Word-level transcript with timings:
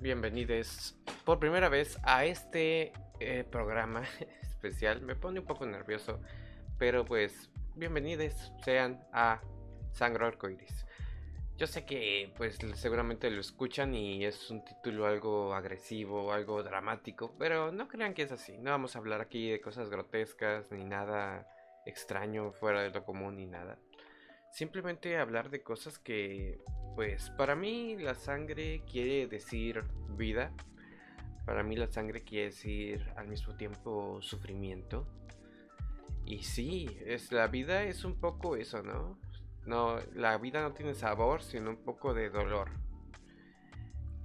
Bienvenidos 0.00 0.96
por 1.24 1.38
primera 1.38 1.68
vez 1.68 1.98
a 2.02 2.24
este 2.24 2.92
eh, 3.20 3.44
programa 3.48 4.02
especial. 4.42 5.02
Me 5.02 5.14
pone 5.14 5.38
un 5.38 5.46
poco 5.46 5.64
nervioso, 5.66 6.20
pero 6.78 7.04
pues 7.04 7.48
bienvenidos 7.76 8.52
sean 8.64 9.00
a 9.12 9.40
Sangro 9.92 10.26
Arcoiris. 10.26 10.84
Yo 11.56 11.68
sé 11.68 11.84
que 11.84 12.32
pues 12.36 12.58
seguramente 12.74 13.30
lo 13.30 13.40
escuchan 13.40 13.94
y 13.94 14.24
es 14.24 14.50
un 14.50 14.64
título 14.64 15.06
algo 15.06 15.54
agresivo, 15.54 16.32
algo 16.32 16.64
dramático, 16.64 17.32
pero 17.38 17.70
no 17.70 17.86
crean 17.86 18.14
que 18.14 18.22
es 18.22 18.32
así. 18.32 18.58
No 18.58 18.72
vamos 18.72 18.96
a 18.96 18.98
hablar 18.98 19.20
aquí 19.20 19.48
de 19.48 19.60
cosas 19.60 19.90
grotescas 19.90 20.72
ni 20.72 20.82
nada 20.82 21.46
extraño 21.86 22.50
fuera 22.50 22.82
de 22.82 22.90
lo 22.90 23.04
común 23.04 23.36
ni 23.36 23.46
nada. 23.46 23.78
Simplemente 24.52 25.16
hablar 25.16 25.50
de 25.50 25.62
cosas 25.62 25.98
que 25.98 26.58
pues 26.96 27.30
para 27.30 27.54
mí 27.54 27.96
la 27.96 28.14
sangre 28.14 28.82
quiere 28.90 29.26
decir 29.26 29.84
vida. 30.16 30.52
Para 31.46 31.62
mí 31.62 31.76
la 31.76 31.86
sangre 31.86 32.22
quiere 32.22 32.46
decir 32.46 33.08
al 33.16 33.28
mismo 33.28 33.56
tiempo 33.56 34.20
sufrimiento. 34.20 35.06
Y 36.24 36.42
sí, 36.42 36.98
es 37.06 37.32
la 37.32 37.46
vida 37.46 37.84
es 37.84 38.04
un 38.04 38.20
poco 38.20 38.56
eso, 38.56 38.82
¿no? 38.82 39.18
No, 39.66 39.98
la 40.14 40.36
vida 40.38 40.62
no 40.62 40.72
tiene 40.72 40.94
sabor, 40.94 41.42
sino 41.42 41.70
un 41.70 41.84
poco 41.84 42.14
de 42.14 42.30
dolor. 42.30 42.70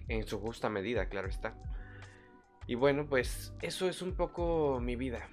En 0.08 0.26
su 0.28 0.40
justa 0.40 0.70
medida, 0.70 1.08
claro 1.08 1.28
está. 1.28 1.56
Y 2.68 2.76
bueno, 2.76 3.08
pues 3.08 3.54
eso 3.62 3.88
es 3.88 4.02
un 4.02 4.16
poco 4.16 4.80
mi 4.82 4.96
vida. 4.96 5.30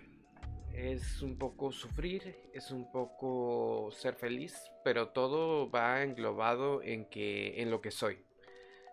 Es 0.75 1.20
un 1.20 1.37
poco 1.37 1.70
sufrir, 1.70 2.34
es 2.55 2.70
un 2.70 2.91
poco 2.91 3.91
ser 3.92 4.15
feliz, 4.15 4.73
pero 4.83 5.09
todo 5.09 5.70
va 5.70 6.03
englobado 6.03 6.83
en 6.83 7.05
que 7.05 7.61
en 7.61 7.70
lo 7.70 7.83
que 7.83 7.91
soy. 7.91 8.25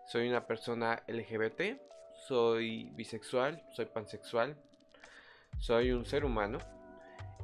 Soy 0.06 0.28
una 0.28 0.46
persona 0.46 1.02
LGBT, 1.08 1.80
soy 2.28 2.90
bisexual, 2.90 3.62
soy 3.72 3.86
pansexual, 3.86 4.56
soy 5.58 5.92
un 5.92 6.04
ser 6.04 6.24
humano. 6.24 6.58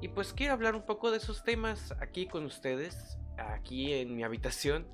Y 0.03 0.09
pues 0.09 0.35
quiero 0.35 0.53
hablar 0.53 0.75
un 0.75 0.85
poco 0.85 1.11
de 1.11 1.17
esos 1.17 1.43
temas 1.43 1.93
aquí 2.01 2.27
con 2.27 2.45
ustedes, 2.45 3.17
aquí 3.39 3.95
en 3.95 4.15
mi 4.15 4.23
habitación, 4.23 4.87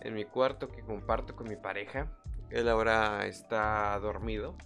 en 0.00 0.14
mi 0.14 0.24
cuarto 0.24 0.68
que 0.68 0.82
comparto 0.82 1.36
con 1.36 1.48
mi 1.48 1.56
pareja. 1.56 2.10
Él 2.50 2.68
ahora 2.68 3.26
está 3.26 3.96
dormido. 4.00 4.56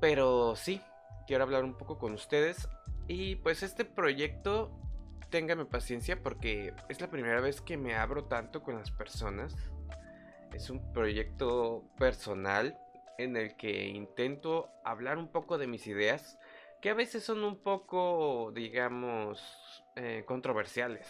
Pero 0.00 0.54
sí, 0.54 0.82
quiero 1.26 1.44
hablar 1.44 1.64
un 1.64 1.78
poco 1.78 1.98
con 1.98 2.12
ustedes. 2.12 2.68
Y 3.08 3.36
pues 3.36 3.62
este 3.62 3.84
proyecto, 3.84 4.72
téngame 5.30 5.64
paciencia 5.64 6.22
porque 6.22 6.74
es 6.88 7.00
la 7.00 7.08
primera 7.08 7.40
vez 7.40 7.60
que 7.60 7.76
me 7.76 7.94
abro 7.94 8.24
tanto 8.24 8.62
con 8.62 8.76
las 8.76 8.90
personas. 8.90 9.54
Es 10.52 10.70
un 10.70 10.92
proyecto 10.92 11.84
personal 11.98 12.78
en 13.18 13.36
el 13.36 13.56
que 13.56 13.86
intento 13.86 14.68
hablar 14.84 15.18
un 15.18 15.28
poco 15.28 15.58
de 15.58 15.66
mis 15.66 15.86
ideas, 15.86 16.38
que 16.82 16.90
a 16.90 16.94
veces 16.94 17.24
son 17.24 17.44
un 17.44 17.62
poco, 17.62 18.52
digamos, 18.54 19.40
eh, 19.96 20.24
controversiales. 20.26 21.06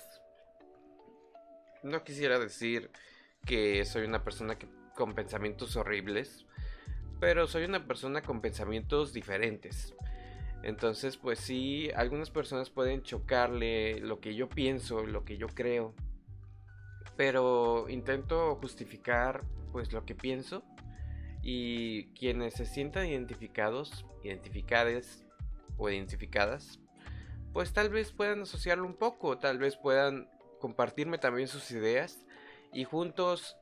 No 1.83 2.05
quisiera 2.05 2.39
decir 2.39 2.91
que 3.45 3.85
soy 3.85 4.05
una 4.05 4.23
persona 4.23 4.59
que, 4.59 4.69
con 4.95 5.15
pensamientos 5.15 5.77
horribles, 5.77 6.47
pero 7.21 7.47
soy 7.47 7.65
una 7.65 7.87
persona 7.87 8.23
con 8.23 8.41
pensamientos 8.41 9.13
diferentes. 9.13 9.95
Entonces, 10.63 11.17
pues 11.17 11.39
sí, 11.39 11.91
algunas 11.95 12.31
personas 12.31 12.71
pueden 12.71 13.03
chocarle 13.03 14.01
lo 14.01 14.21
que 14.21 14.35
yo 14.35 14.49
pienso, 14.49 15.05
lo 15.05 15.25
que 15.25 15.37
yo 15.37 15.49
creo, 15.49 15.95
pero 17.17 17.89
intento 17.89 18.57
justificar 18.57 19.45
pues 19.73 19.93
lo 19.93 20.05
que 20.05 20.15
pienso 20.15 20.65
y 21.43 22.07
quienes 22.15 22.55
se 22.55 22.67
sientan 22.67 23.07
identificados, 23.07 24.05
identificadas 24.25 25.25
o 25.77 25.89
identificadas, 25.89 26.81
pues 27.53 27.73
tal 27.73 27.89
vez 27.89 28.13
puedan 28.13 28.43
asociarlo 28.43 28.87
un 28.87 28.97
poco, 28.97 29.39
tal 29.39 29.59
vez 29.59 29.77
puedan 29.77 30.29
compartirme 30.61 31.19
también 31.19 31.49
sus 31.49 31.71
ideas 31.71 32.27
y 32.73 32.85
juntos 32.85 33.57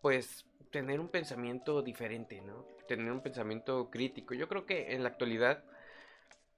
pues 0.00 0.46
tener 0.70 1.00
un 1.00 1.08
pensamiento 1.08 1.82
diferente, 1.82 2.40
¿no? 2.40 2.64
Tener 2.86 3.10
un 3.10 3.20
pensamiento 3.20 3.90
crítico. 3.90 4.34
Yo 4.34 4.48
creo 4.48 4.64
que 4.64 4.94
en 4.94 5.02
la 5.02 5.08
actualidad 5.08 5.64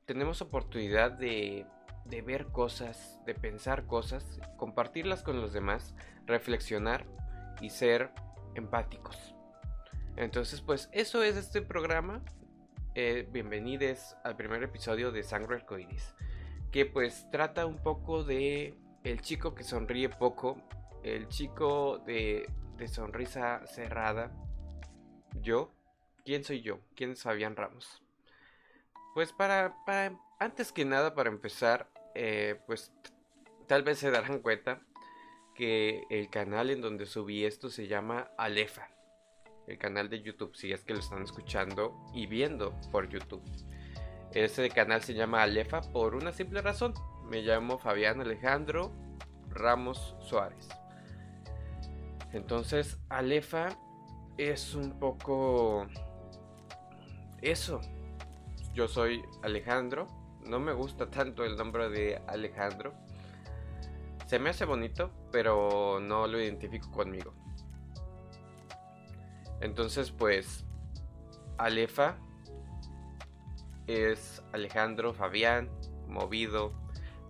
tenemos 0.07 0.43
oportunidad 0.43 1.13
de, 1.13 1.67
de 2.05 2.23
ver 2.23 2.47
cosas, 2.47 3.21
de 3.27 3.35
pensar 3.35 3.87
cosas, 3.87 4.41
compartirlas 4.57 5.23
con 5.23 5.41
los 5.41 5.53
demás, 5.53 5.95
reflexionar 6.27 7.07
y 7.61 7.71
ser 7.71 8.11
empáticos. 8.55 9.35
Entonces, 10.17 10.61
pues 10.61 10.89
eso 10.93 11.23
es 11.23 11.37
este 11.37 11.63
programa. 11.63 12.23
Eh, 12.95 13.29
bienvenidos 13.31 14.17
al 14.25 14.37
primer 14.37 14.63
episodio 14.63 15.13
de 15.13 15.23
Sangre 15.23 15.57
Arcoiris. 15.57 16.15
Que 16.73 16.87
pues 16.87 17.29
trata 17.31 17.67
un 17.67 17.79
poco 17.79 18.25
de 18.25 18.75
el 19.05 19.21
chico 19.23 19.55
que 19.55 19.65
sonríe 19.65 20.09
poco. 20.09 20.61
El 21.03 21.29
chico 21.29 21.99
de, 21.99 22.49
de 22.77 22.89
sonrisa 22.89 23.67
cerrada. 23.67 24.33
Yo. 25.41 25.73
¿Quién 26.25 26.45
soy 26.45 26.61
yo? 26.61 26.81
¿Quién 26.95 27.13
es 27.13 27.23
Fabián 27.23 27.57
Ramos? 27.57 28.03
Pues 29.15 29.33
para, 29.33 29.77
antes 30.39 30.73
que 30.73 30.85
nada, 30.85 31.15
para 31.15 31.31
empezar, 31.31 31.89
eh, 32.15 32.61
pues 32.67 32.93
tal 33.67 33.83
vez 33.83 33.99
se 33.99 34.11
darán 34.11 34.41
cuenta 34.41 34.81
que 35.55 36.05
el 36.11 36.31
canal 36.31 36.71
en 36.71 36.81
donde 36.81 37.07
subí 37.07 37.45
esto 37.45 37.71
se 37.71 37.87
llama 37.87 38.31
Alefa 38.39 38.89
el 39.71 39.79
canal 39.79 40.09
de 40.11 40.21
YouTube, 40.21 40.57
si 40.57 40.73
es 40.73 40.85
que 40.85 40.95
lo 40.95 41.01
están 41.01 41.23
escuchando 41.23 41.97
y 42.13 42.27
viendo 42.27 42.75
por 42.91 43.09
YouTube. 43.09 43.43
Ese 44.33 44.69
canal 44.71 45.03
se 45.03 45.15
llama 45.15 45.43
Alefa 45.43 45.81
por 45.81 46.15
una 46.15 46.33
simple 46.33 46.61
razón. 46.61 46.95
Me 47.29 47.43
llamo 47.43 47.79
Fabián 47.79 48.21
Alejandro 48.21 48.93
Ramos 49.49 50.17
Suárez. 50.21 50.69
Entonces, 52.33 52.99
Alefa 53.09 53.69
es 54.39 54.75
un 54.75 54.99
poco 54.99 55.87
eso. 57.43 57.81
Yo 58.75 58.89
soy 58.89 59.25
Alejandro. 59.43 60.07
No 60.47 60.61
me 60.61 60.73
gusta 60.73 61.11
tanto 61.11 61.45
el 61.45 61.57
nombre 61.57 61.89
de 61.91 62.23
Alejandro. 62.27 62.95
Se 64.27 64.39
me 64.39 64.51
hace 64.51 64.65
bonito, 64.65 65.11
pero 65.33 65.99
no 66.01 66.27
lo 66.27 66.41
identifico 66.41 66.91
conmigo. 66.91 67.35
Entonces, 69.61 70.11
pues, 70.11 70.65
Alefa 71.59 72.17
es 73.87 74.43
Alejandro, 74.53 75.13
Fabián, 75.13 75.69
movido, 76.07 76.73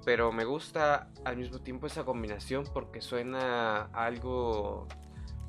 pero 0.04 0.30
me 0.30 0.44
gusta 0.44 1.10
al 1.24 1.36
mismo 1.36 1.60
tiempo 1.60 1.86
esa 1.86 2.04
combinación 2.04 2.64
porque 2.72 3.00
suena 3.00 3.86
algo, 3.92 4.86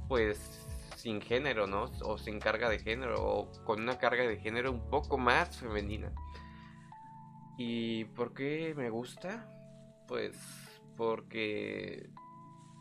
pues, 0.07 0.60
sin 1.01 1.21
género, 1.21 1.67
¿no? 1.67 1.91
O 2.03 2.17
sin 2.17 2.39
carga 2.39 2.69
de 2.69 2.79
género, 2.79 3.23
o 3.23 3.51
con 3.65 3.81
una 3.81 3.97
carga 3.97 4.23
de 4.23 4.37
género 4.37 4.71
un 4.71 4.89
poco 4.89 5.17
más 5.17 5.57
femenina. 5.57 6.11
¿Y 7.57 8.05
por 8.05 8.33
qué 8.33 8.73
me 8.75 8.89
gusta? 8.89 9.49
Pues 10.07 10.37
porque 10.97 12.09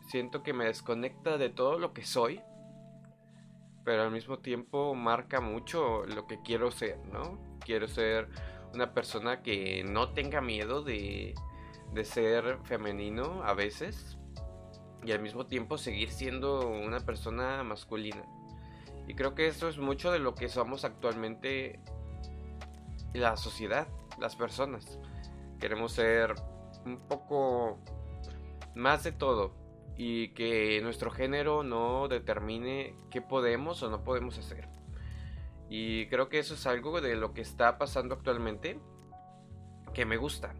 siento 0.09 0.43
que 0.43 0.53
me 0.53 0.65
desconecta 0.65 1.37
de 1.37 1.49
todo 1.49 1.79
lo 1.79 1.93
que 1.93 2.03
soy 2.03 2.41
pero 3.83 4.03
al 4.03 4.11
mismo 4.11 4.39
tiempo 4.39 4.93
marca 4.93 5.41
mucho 5.41 6.05
lo 6.05 6.27
que 6.27 6.41
quiero 6.41 6.71
ser, 6.71 6.97
¿no? 7.11 7.39
Quiero 7.65 7.87
ser 7.87 8.27
una 8.73 8.93
persona 8.93 9.41
que 9.41 9.83
no 9.83 10.13
tenga 10.13 10.41
miedo 10.41 10.83
de, 10.83 11.33
de 11.93 12.05
ser 12.05 12.59
femenino 12.63 13.43
a 13.43 13.53
veces 13.53 14.17
y 15.03 15.11
al 15.11 15.21
mismo 15.21 15.45
tiempo 15.45 15.77
seguir 15.77 16.11
siendo 16.11 16.67
una 16.67 16.99
persona 16.99 17.63
masculina. 17.63 18.23
Y 19.07 19.15
creo 19.15 19.35
que 19.35 19.47
eso 19.47 19.67
es 19.67 19.77
mucho 19.77 20.11
de 20.11 20.19
lo 20.19 20.35
que 20.35 20.47
somos 20.47 20.85
actualmente 20.85 21.79
la 23.13 23.35
sociedad, 23.37 23.87
las 24.19 24.35
personas. 24.35 24.99
Queremos 25.59 25.93
ser 25.93 26.35
un 26.85 26.99
poco 27.07 27.79
más 28.75 29.03
de 29.03 29.11
todo, 29.11 29.61
y 30.03 30.29
que 30.29 30.79
nuestro 30.81 31.11
género 31.11 31.61
no 31.61 32.07
determine 32.07 32.95
qué 33.11 33.21
podemos 33.21 33.83
o 33.83 33.89
no 33.91 34.03
podemos 34.03 34.37
hacer. 34.37 34.67
Y 35.69 36.07
creo 36.07 36.27
que 36.27 36.39
eso 36.39 36.55
es 36.55 36.65
algo 36.65 37.01
de 37.01 37.15
lo 37.15 37.33
que 37.33 37.41
está 37.41 37.77
pasando 37.77 38.15
actualmente 38.15 38.79
que 39.93 40.05
me 40.05 40.17
gusta, 40.17 40.55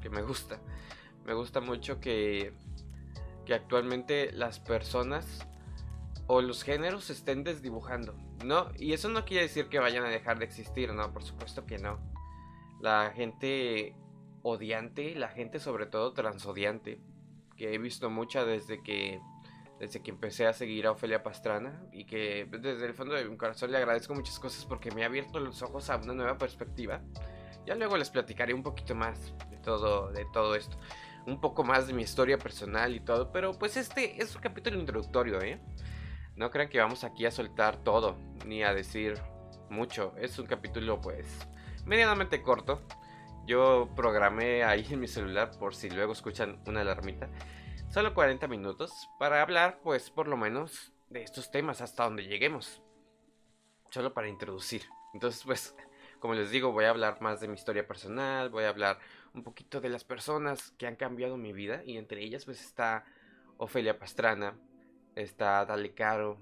que 0.00 0.10
me 0.10 0.22
gusta. 0.22 0.60
Me 1.26 1.34
gusta 1.34 1.60
mucho 1.60 2.00
que, 2.00 2.54
que 3.44 3.54
actualmente 3.54 4.32
las 4.32 4.60
personas 4.60 5.46
o 6.26 6.40
los 6.40 6.62
géneros 6.62 7.04
se 7.04 7.12
estén 7.12 7.44
desdibujando. 7.44 8.14
No, 8.44 8.68
y 8.76 8.92
eso 8.92 9.08
no 9.08 9.24
quiere 9.24 9.42
decir 9.42 9.68
que 9.68 9.78
vayan 9.78 10.04
a 10.04 10.08
dejar 10.08 10.38
de 10.38 10.44
existir, 10.44 10.92
no, 10.92 11.12
por 11.12 11.24
supuesto 11.24 11.66
que 11.66 11.78
no. 11.78 11.98
La 12.80 13.12
gente 13.14 13.94
odiante, 14.42 15.14
la 15.14 15.28
gente 15.28 15.58
sobre 15.58 15.86
todo 15.86 16.12
transodiante, 16.12 17.00
que 17.56 17.74
he 17.74 17.78
visto 17.78 18.10
mucha 18.10 18.44
desde 18.44 18.82
que 18.82 19.20
desde 19.80 20.02
que 20.02 20.10
empecé 20.10 20.46
a 20.46 20.52
seguir 20.52 20.86
a 20.86 20.92
Ofelia 20.92 21.22
Pastrana 21.22 21.82
y 21.90 22.04
que 22.04 22.46
desde 22.50 22.84
el 22.84 22.92
fondo 22.92 23.14
de 23.14 23.24
mi 23.24 23.36
corazón 23.38 23.72
le 23.72 23.78
agradezco 23.78 24.14
muchas 24.14 24.38
cosas 24.38 24.66
porque 24.66 24.90
me 24.90 25.02
ha 25.02 25.06
abierto 25.06 25.40
los 25.40 25.62
ojos 25.62 25.88
a 25.88 25.96
una 25.96 26.12
nueva 26.12 26.36
perspectiva. 26.36 27.00
Ya 27.66 27.74
luego 27.76 27.96
les 27.96 28.10
platicaré 28.10 28.52
un 28.52 28.62
poquito 28.62 28.94
más 28.94 29.32
de 29.48 29.56
todo, 29.56 30.12
de 30.12 30.26
todo 30.34 30.54
esto. 30.54 30.78
Un 31.26 31.40
poco 31.40 31.64
más 31.64 31.86
de 31.86 31.92
mi 31.92 32.02
historia 32.02 32.38
personal 32.38 32.94
y 32.94 33.00
todo. 33.00 33.32
Pero 33.32 33.58
pues 33.58 33.76
este 33.76 34.22
es 34.22 34.34
un 34.34 34.42
capítulo 34.42 34.78
introductorio, 34.78 35.40
¿eh? 35.40 35.60
No 36.36 36.50
crean 36.50 36.68
que 36.68 36.78
vamos 36.78 37.04
aquí 37.04 37.26
a 37.26 37.30
soltar 37.30 37.76
todo, 37.78 38.16
ni 38.46 38.62
a 38.62 38.72
decir 38.72 39.20
mucho. 39.68 40.14
Es 40.18 40.38
un 40.38 40.46
capítulo 40.46 41.00
pues 41.00 41.26
medianamente 41.84 42.42
corto. 42.42 42.82
Yo 43.46 43.88
programé 43.96 44.64
ahí 44.64 44.86
en 44.90 45.00
mi 45.00 45.08
celular 45.08 45.50
por 45.58 45.74
si 45.74 45.90
luego 45.90 46.12
escuchan 46.12 46.60
una 46.66 46.82
alarmita 46.82 47.28
solo 47.90 48.14
40 48.14 48.46
minutos 48.46 49.08
para 49.18 49.42
hablar, 49.42 49.80
pues 49.82 50.10
por 50.10 50.28
lo 50.28 50.36
menos, 50.36 50.92
de 51.08 51.22
estos 51.22 51.50
temas 51.50 51.80
hasta 51.80 52.04
donde 52.04 52.24
lleguemos. 52.24 52.80
Solo 53.90 54.14
para 54.14 54.28
introducir. 54.28 54.82
Entonces, 55.12 55.42
pues, 55.44 55.76
como 56.20 56.34
les 56.34 56.50
digo, 56.50 56.72
voy 56.72 56.84
a 56.84 56.90
hablar 56.90 57.20
más 57.20 57.40
de 57.40 57.48
mi 57.48 57.54
historia 57.54 57.86
personal, 57.86 58.48
voy 58.48 58.64
a 58.64 58.68
hablar 58.68 59.00
un 59.34 59.42
poquito 59.42 59.80
de 59.80 59.88
las 59.88 60.04
personas 60.04 60.72
que 60.78 60.86
han 60.86 60.96
cambiado 60.96 61.36
mi 61.36 61.52
vida 61.52 61.82
y 61.84 61.96
entre 61.96 62.22
ellas 62.22 62.44
pues 62.44 62.60
está 62.60 63.04
Ofelia 63.56 63.98
Pastrana, 63.98 64.58
está 65.14 65.64
Dale 65.66 65.92
Caro, 65.92 66.38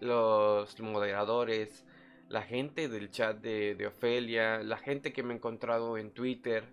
los 0.00 0.78
moderadores, 0.80 1.84
la 2.28 2.42
gente 2.42 2.88
del 2.88 3.10
chat 3.10 3.38
de, 3.40 3.86
Ofelia, 3.86 4.62
la 4.62 4.76
gente 4.76 5.12
que 5.12 5.22
me 5.22 5.32
he 5.32 5.36
encontrado 5.36 5.96
en 5.96 6.10
Twitter, 6.12 6.64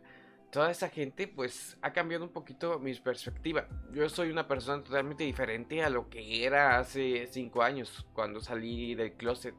toda 0.51 0.69
esa 0.69 0.89
gente 0.89 1.27
pues 1.27 1.77
ha 1.81 1.93
cambiado 1.93 2.25
un 2.25 2.31
poquito 2.31 2.79
mi 2.79 2.93
perspectiva. 2.95 3.67
Yo 3.91 4.09
soy 4.09 4.29
una 4.29 4.47
persona 4.47 4.83
totalmente 4.83 5.23
diferente 5.23 5.83
a 5.83 5.89
lo 5.89 6.09
que 6.09 6.45
era 6.45 6.77
hace 6.77 7.27
5 7.27 7.61
años 7.61 8.05
cuando 8.13 8.39
salí 8.41 8.95
del 8.95 9.13
closet. 9.13 9.55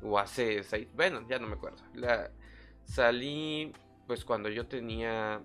O 0.00 0.18
hace 0.18 0.62
6, 0.62 0.88
bueno, 0.94 1.26
ya 1.28 1.38
no 1.38 1.48
me 1.48 1.54
acuerdo. 1.54 1.82
La, 1.94 2.30
salí 2.84 3.72
pues 4.08 4.24
cuando 4.24 4.48
yo 4.48 4.66
tenía... 4.66 5.40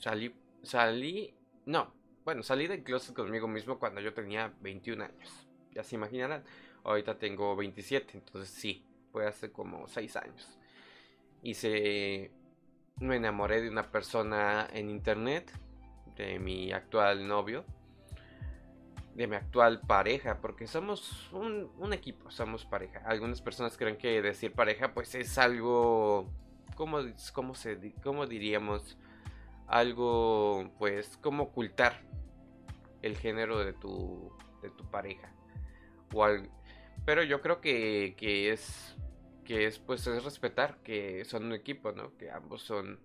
Salí, 0.00 0.34
salí, 0.62 1.34
no, 1.66 1.92
bueno, 2.24 2.42
salí 2.42 2.66
del 2.66 2.82
closet 2.82 3.14
conmigo 3.14 3.46
mismo 3.46 3.78
cuando 3.78 4.00
yo 4.00 4.14
tenía 4.14 4.54
21 4.62 5.04
años. 5.04 5.46
Ya 5.72 5.84
se 5.84 5.96
imaginarán. 5.96 6.42
Ahorita 6.84 7.18
tengo 7.18 7.54
27, 7.54 8.16
entonces 8.16 8.48
sí, 8.48 8.86
fue 9.12 9.26
hace 9.26 9.52
como 9.52 9.86
6 9.86 10.16
años. 10.16 10.58
Hice 11.42 12.32
me 13.00 13.16
enamoré 13.16 13.60
de 13.60 13.68
una 13.68 13.90
persona 13.90 14.68
en 14.72 14.88
internet, 14.88 15.50
de 16.16 16.38
mi 16.38 16.72
actual 16.72 17.26
novio, 17.26 17.64
de 19.14 19.26
mi 19.26 19.36
actual 19.36 19.80
pareja, 19.80 20.40
porque 20.40 20.66
somos 20.66 21.30
un, 21.32 21.92
equipo, 21.92 22.30
somos 22.30 22.64
pareja. 22.64 23.02
Algunas 23.04 23.42
personas 23.42 23.76
creen 23.76 23.96
que 23.96 24.22
decir 24.22 24.52
pareja 24.52 24.94
pues 24.94 25.14
es 25.14 25.36
algo, 25.38 26.28
¿cómo, 26.74 26.98
cómo, 27.32 27.54
se, 27.54 27.94
cómo 28.02 28.26
diríamos? 28.26 28.98
Algo 29.66 30.70
pues 30.78 31.16
como 31.18 31.44
ocultar 31.44 32.02
el 33.02 33.16
género 33.16 33.58
de 33.64 33.72
tu, 33.72 34.32
de 34.62 34.70
tu 34.70 34.90
pareja. 34.90 35.32
O 36.14 36.26
pero 37.04 37.22
yo 37.22 37.40
creo 37.40 37.60
que, 37.60 38.14
que 38.16 38.52
es 38.52 38.96
que 39.44 39.66
es 39.66 39.78
pues 39.78 40.06
es 40.06 40.22
respetar 40.24 40.78
que 40.82 41.24
son 41.24 41.44
un 41.46 41.52
equipo, 41.52 41.92
¿no? 41.92 42.16
Que 42.16 42.30
ambos 42.30 42.62
son 42.62 43.00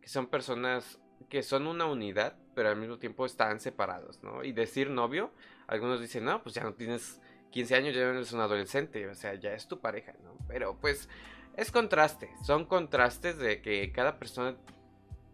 que 0.00 0.08
son 0.08 0.26
personas 0.26 1.00
que 1.28 1.42
son 1.42 1.66
una 1.66 1.86
unidad, 1.86 2.36
pero 2.54 2.70
al 2.70 2.76
mismo 2.76 2.98
tiempo 2.98 3.26
están 3.26 3.60
separados, 3.60 4.22
¿no? 4.22 4.42
Y 4.42 4.52
decir 4.52 4.90
novio, 4.90 5.32
algunos 5.68 6.00
dicen, 6.00 6.24
"No, 6.24 6.42
pues 6.42 6.54
ya 6.54 6.64
no 6.64 6.74
tienes 6.74 7.20
15 7.50 7.74
años, 7.76 7.94
ya 7.94 8.02
no 8.04 8.10
eres 8.10 8.32
un 8.32 8.40
adolescente, 8.40 9.06
o 9.06 9.14
sea, 9.14 9.34
ya 9.34 9.52
es 9.52 9.68
tu 9.68 9.80
pareja, 9.80 10.14
¿no?" 10.24 10.36
Pero 10.48 10.76
pues 10.80 11.08
es 11.56 11.70
contraste, 11.70 12.30
son 12.42 12.64
contrastes 12.64 13.38
de 13.38 13.60
que 13.60 13.92
cada 13.92 14.18
persona 14.18 14.56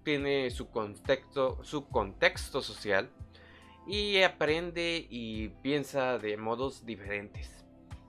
tiene 0.02 0.50
su 0.50 0.70
contexto, 0.70 1.62
su 1.64 1.88
contexto 1.88 2.62
social 2.62 3.10
y 3.86 4.22
aprende 4.22 5.06
y 5.10 5.48
piensa 5.62 6.18
de 6.18 6.36
modos 6.36 6.86
diferentes. 6.86 7.64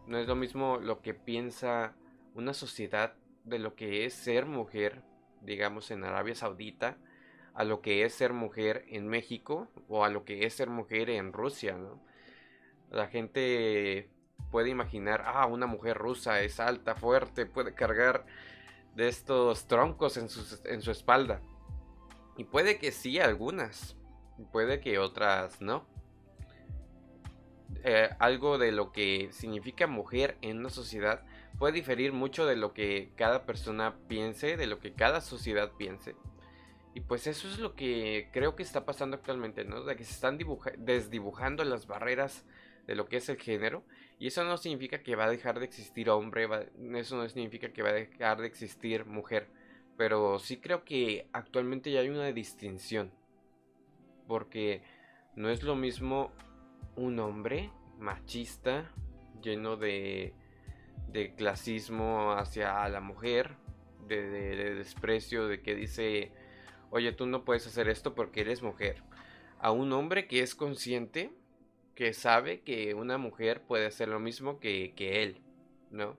No 0.08 0.18
es 0.18 0.28
lo 0.28 0.36
mismo 0.36 0.78
lo 0.78 1.02
que 1.02 1.14
piensa 1.14 1.96
una 2.34 2.54
sociedad 2.54 3.14
de 3.44 3.60
lo 3.60 3.76
que 3.76 4.06
es 4.06 4.14
ser 4.14 4.46
mujer, 4.46 5.02
digamos 5.42 5.92
en 5.92 6.04
Arabia 6.04 6.36
Saudita, 6.36 6.98
a 7.54 7.64
lo 7.64 7.82
que 7.82 8.06
es 8.06 8.14
ser 8.14 8.34
mujer 8.34 8.86
en 8.90 9.08
México 9.08 9.68
o 9.88 10.06
a 10.06 10.10
lo 10.10 10.24
que 10.24 10.46
es 10.46 10.54
ser 10.54 10.70
mujer 10.70 11.10
en 11.10 11.34
Rusia, 11.34 11.76
¿no? 11.78 12.00
La 12.92 13.08
gente 13.08 14.10
puede 14.52 14.70
imaginar, 14.70 15.24
ah, 15.26 15.46
una 15.46 15.68
mujer 15.68 15.98
rusa 15.98 16.42
es 16.42 16.60
alta, 16.60 16.96
fuerte, 16.96 17.46
puede 17.46 17.74
cargar 17.74 18.26
de 18.96 19.08
estos 19.08 19.68
troncos 19.68 20.18
en 20.18 20.30
su, 20.30 20.60
en 20.66 20.82
su 20.82 20.92
espalda. 20.92 21.42
Y 22.38 22.44
puede 22.44 22.78
que 22.80 22.92
sí, 22.92 23.20
algunas, 23.20 23.96
puede 24.52 24.80
que 24.80 25.00
otras 25.00 25.62
no. 25.62 25.86
Eh, 27.84 28.10
algo 28.20 28.58
de 28.58 28.72
lo 28.72 28.92
que 28.92 29.30
significa 29.32 29.88
mujer 29.88 30.38
en 30.42 30.60
una 30.60 30.70
sociedad 30.70 31.24
puede 31.58 31.74
diferir 31.74 32.14
mucho 32.14 32.46
de 32.46 32.56
lo 32.56 32.74
que 32.74 33.12
cada 33.16 33.46
persona 33.46 33.96
piense, 34.08 34.58
de 34.58 34.68
lo 34.68 34.80
que 34.80 34.94
cada 34.94 35.22
sociedad 35.22 35.72
piense. 35.78 36.16
Y 36.94 37.02
pues 37.02 37.28
eso 37.28 37.48
es 37.48 37.60
lo 37.60 37.76
que 37.76 38.30
creo 38.32 38.56
que 38.56 38.64
está 38.64 38.86
pasando 38.86 39.18
actualmente, 39.18 39.64
¿no? 39.66 39.84
De 39.84 39.96
que 39.96 40.04
se 40.04 40.14
están 40.14 40.40
desdibujando 40.78 41.64
las 41.64 41.86
barreras 41.86 42.46
de 42.88 42.96
lo 42.96 43.08
que 43.08 43.18
es 43.18 43.30
el 43.30 43.38
género. 43.38 43.84
Y 44.20 44.28
eso 44.28 44.44
no 44.44 44.58
significa 44.58 45.04
que 45.04 45.16
va 45.16 45.26
a 45.26 45.30
dejar 45.30 45.60
de 45.60 45.66
existir 45.66 46.10
hombre, 46.10 46.48
eso 46.96 47.18
no 47.18 47.30
significa 47.30 47.72
que 47.72 47.84
va 47.84 47.90
a 47.90 47.94
dejar 47.94 48.42
de 48.42 48.48
existir 48.48 49.06
mujer. 49.06 49.48
Pero 49.98 50.40
sí 50.40 50.58
creo 50.58 50.84
que 50.84 51.28
actualmente 51.34 51.92
ya 51.92 52.00
hay 52.00 52.10
una 52.10 52.32
distinción. 52.32 53.12
Porque 54.28 54.82
no 55.36 55.50
es 55.50 55.64
lo 55.64 55.76
mismo 55.76 56.32
un 56.96 57.20
hombre 57.20 57.72
machista, 58.00 58.92
lleno 59.42 59.78
de 59.78 60.34
de 61.08 61.34
clasismo 61.34 62.34
hacia 62.34 62.88
la 62.90 63.00
mujer, 63.00 63.56
de, 64.08 64.76
desprecio, 64.76 65.48
de 65.48 65.62
que 65.62 65.76
dice, 65.76 66.32
oye, 66.90 67.12
tú 67.14 67.26
no 67.26 67.44
puedes 67.44 67.66
hacer 67.68 67.90
esto 67.90 68.14
porque 68.14 68.42
eres 68.42 68.62
mujer. 68.62 69.04
A 69.60 69.72
un 69.72 69.92
hombre 69.94 70.28
que 70.28 70.42
es 70.42 70.54
consciente, 70.54 71.32
que 71.98 72.14
sabe 72.14 72.62
que 72.62 72.94
una 72.94 73.18
mujer 73.18 73.64
puede 73.64 73.88
hacer 73.88 74.08
lo 74.08 74.20
mismo 74.20 74.60
que, 74.60 74.94
que 74.96 75.24
él, 75.24 75.42
¿no? 75.90 76.16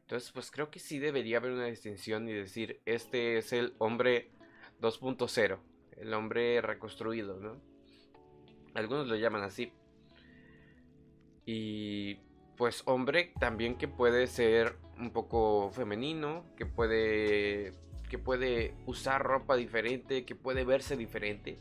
Entonces, 0.00 0.32
pues 0.32 0.50
creo 0.50 0.72
que 0.72 0.80
sí 0.80 0.98
debería 0.98 1.36
haber 1.36 1.52
una 1.52 1.66
distinción 1.66 2.28
y 2.28 2.32
decir, 2.32 2.80
este 2.84 3.38
es 3.38 3.52
el 3.52 3.74
hombre 3.78 4.32
2.0, 4.80 5.58
el 5.98 6.14
hombre 6.14 6.60
reconstruido, 6.60 7.38
¿no? 7.38 7.60
Algunos 8.74 9.06
lo 9.06 9.14
llaman 9.14 9.44
así. 9.44 9.72
Y 11.46 12.16
pues 12.56 12.82
hombre 12.86 13.32
también 13.38 13.78
que 13.78 13.86
puede 13.86 14.26
ser 14.26 14.78
un 14.98 15.12
poco 15.12 15.70
femenino, 15.70 16.44
que 16.56 16.66
puede 16.66 17.72
que 18.08 18.18
puede 18.18 18.74
usar 18.84 19.22
ropa 19.22 19.54
diferente, 19.54 20.24
que 20.24 20.34
puede 20.34 20.64
verse 20.64 20.96
diferente. 20.96 21.60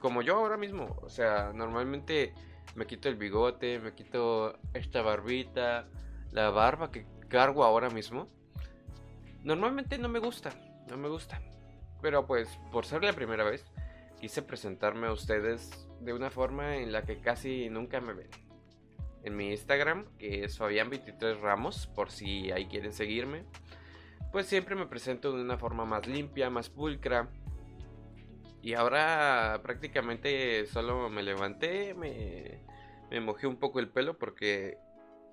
Como 0.00 0.22
yo 0.22 0.36
ahora 0.36 0.56
mismo, 0.56 0.96
o 1.02 1.10
sea, 1.10 1.52
normalmente 1.52 2.32
me 2.74 2.86
quito 2.86 3.08
el 3.08 3.16
bigote, 3.16 3.78
me 3.78 3.94
quito 3.94 4.58
esta 4.74 5.02
barbita, 5.02 5.88
la 6.32 6.50
barba 6.50 6.90
que 6.90 7.06
cargo 7.28 7.64
ahora 7.64 7.90
mismo. 7.90 8.28
Normalmente 9.44 9.98
no 9.98 10.08
me 10.08 10.18
gusta, 10.18 10.50
no 10.88 10.96
me 10.96 11.08
gusta. 11.08 11.40
Pero 12.00 12.26
pues 12.26 12.48
por 12.70 12.86
ser 12.86 13.02
la 13.04 13.12
primera 13.12 13.44
vez, 13.44 13.64
quise 14.20 14.42
presentarme 14.42 15.06
a 15.06 15.12
ustedes 15.12 15.88
de 16.00 16.12
una 16.12 16.30
forma 16.30 16.76
en 16.76 16.92
la 16.92 17.02
que 17.02 17.20
casi 17.20 17.68
nunca 17.70 18.00
me 18.00 18.12
ven 18.12 18.30
en 19.22 19.36
mi 19.36 19.50
Instagram, 19.50 20.06
que 20.18 20.44
es 20.44 20.58
Fabián23 20.58 21.40
Ramos, 21.40 21.86
por 21.88 22.10
si 22.10 22.50
ahí 22.50 22.66
quieren 22.66 22.92
seguirme. 22.92 23.44
Pues 24.32 24.46
siempre 24.46 24.74
me 24.74 24.86
presento 24.86 25.32
de 25.32 25.42
una 25.42 25.58
forma 25.58 25.84
más 25.84 26.06
limpia, 26.06 26.50
más 26.50 26.68
pulcra. 26.68 27.28
Y 28.62 28.74
ahora 28.74 29.60
prácticamente 29.62 30.66
solo 30.66 31.08
me 31.08 31.22
levanté, 31.22 31.94
me, 31.94 32.60
me 33.10 33.20
mojé 33.20 33.46
un 33.46 33.56
poco 33.56 33.78
el 33.78 33.88
pelo 33.88 34.18
porque 34.18 34.78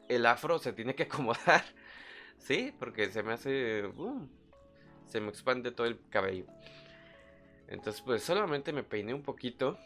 el 0.10 0.25
afro 0.25 0.60
se 0.60 0.74
tiene 0.74 0.96
que 0.96 1.03
acomodar. 1.03 1.63
Sí, 2.38 2.75
porque 2.77 3.10
se 3.12 3.24
me 3.24 3.32
hace... 3.32 3.89
se 5.08 5.22
me 5.22 5.29
expande 5.29 5.72
todo 5.72 5.88
el 5.88 5.98
cabello. 6.10 6.46
Entonces 7.67 8.01
pues 8.01 8.24
solamente 8.24 8.74
me 8.74 8.84
peiné 8.84 9.13
un 9.13 9.24
poquito. 9.24 9.79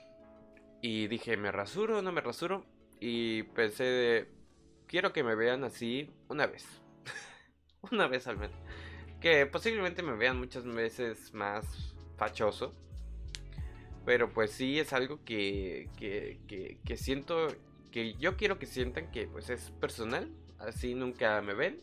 Y 0.81 1.07
dije, 1.07 1.37
¿me 1.37 1.51
rasuro 1.51 1.99
o 1.99 2.01
no 2.01 2.11
me 2.11 2.21
rasuro? 2.21 2.65
Y 2.99 3.43
pensé 3.43 3.83
de, 3.83 4.31
quiero 4.87 5.13
que 5.13 5.23
me 5.23 5.35
vean 5.35 5.63
así 5.63 6.11
una 6.27 6.47
vez. 6.47 6.65
una 7.91 8.07
vez 8.07 8.27
al 8.27 8.37
menos. 8.37 8.57
Que 9.21 9.45
posiblemente 9.45 10.01
me 10.01 10.15
vean 10.15 10.39
muchas 10.39 10.65
veces 10.65 11.33
más 11.33 11.95
fachoso. 12.17 12.73
Pero 14.09 14.33
pues 14.33 14.49
sí 14.49 14.79
es 14.79 14.91
algo 14.91 15.23
que, 15.23 15.87
que, 15.95 16.79
que, 16.83 16.97
siento, 16.97 17.47
que 17.91 18.15
yo 18.15 18.37
quiero 18.37 18.57
que 18.57 18.65
sientan 18.65 19.11
que 19.11 19.27
pues 19.27 19.51
es 19.51 19.69
personal. 19.79 20.33
Así 20.57 20.95
nunca 20.95 21.39
me 21.43 21.53
ven. 21.53 21.79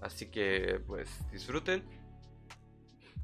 Así 0.00 0.30
que 0.30 0.80
pues 0.86 1.30
disfruten. 1.30 1.84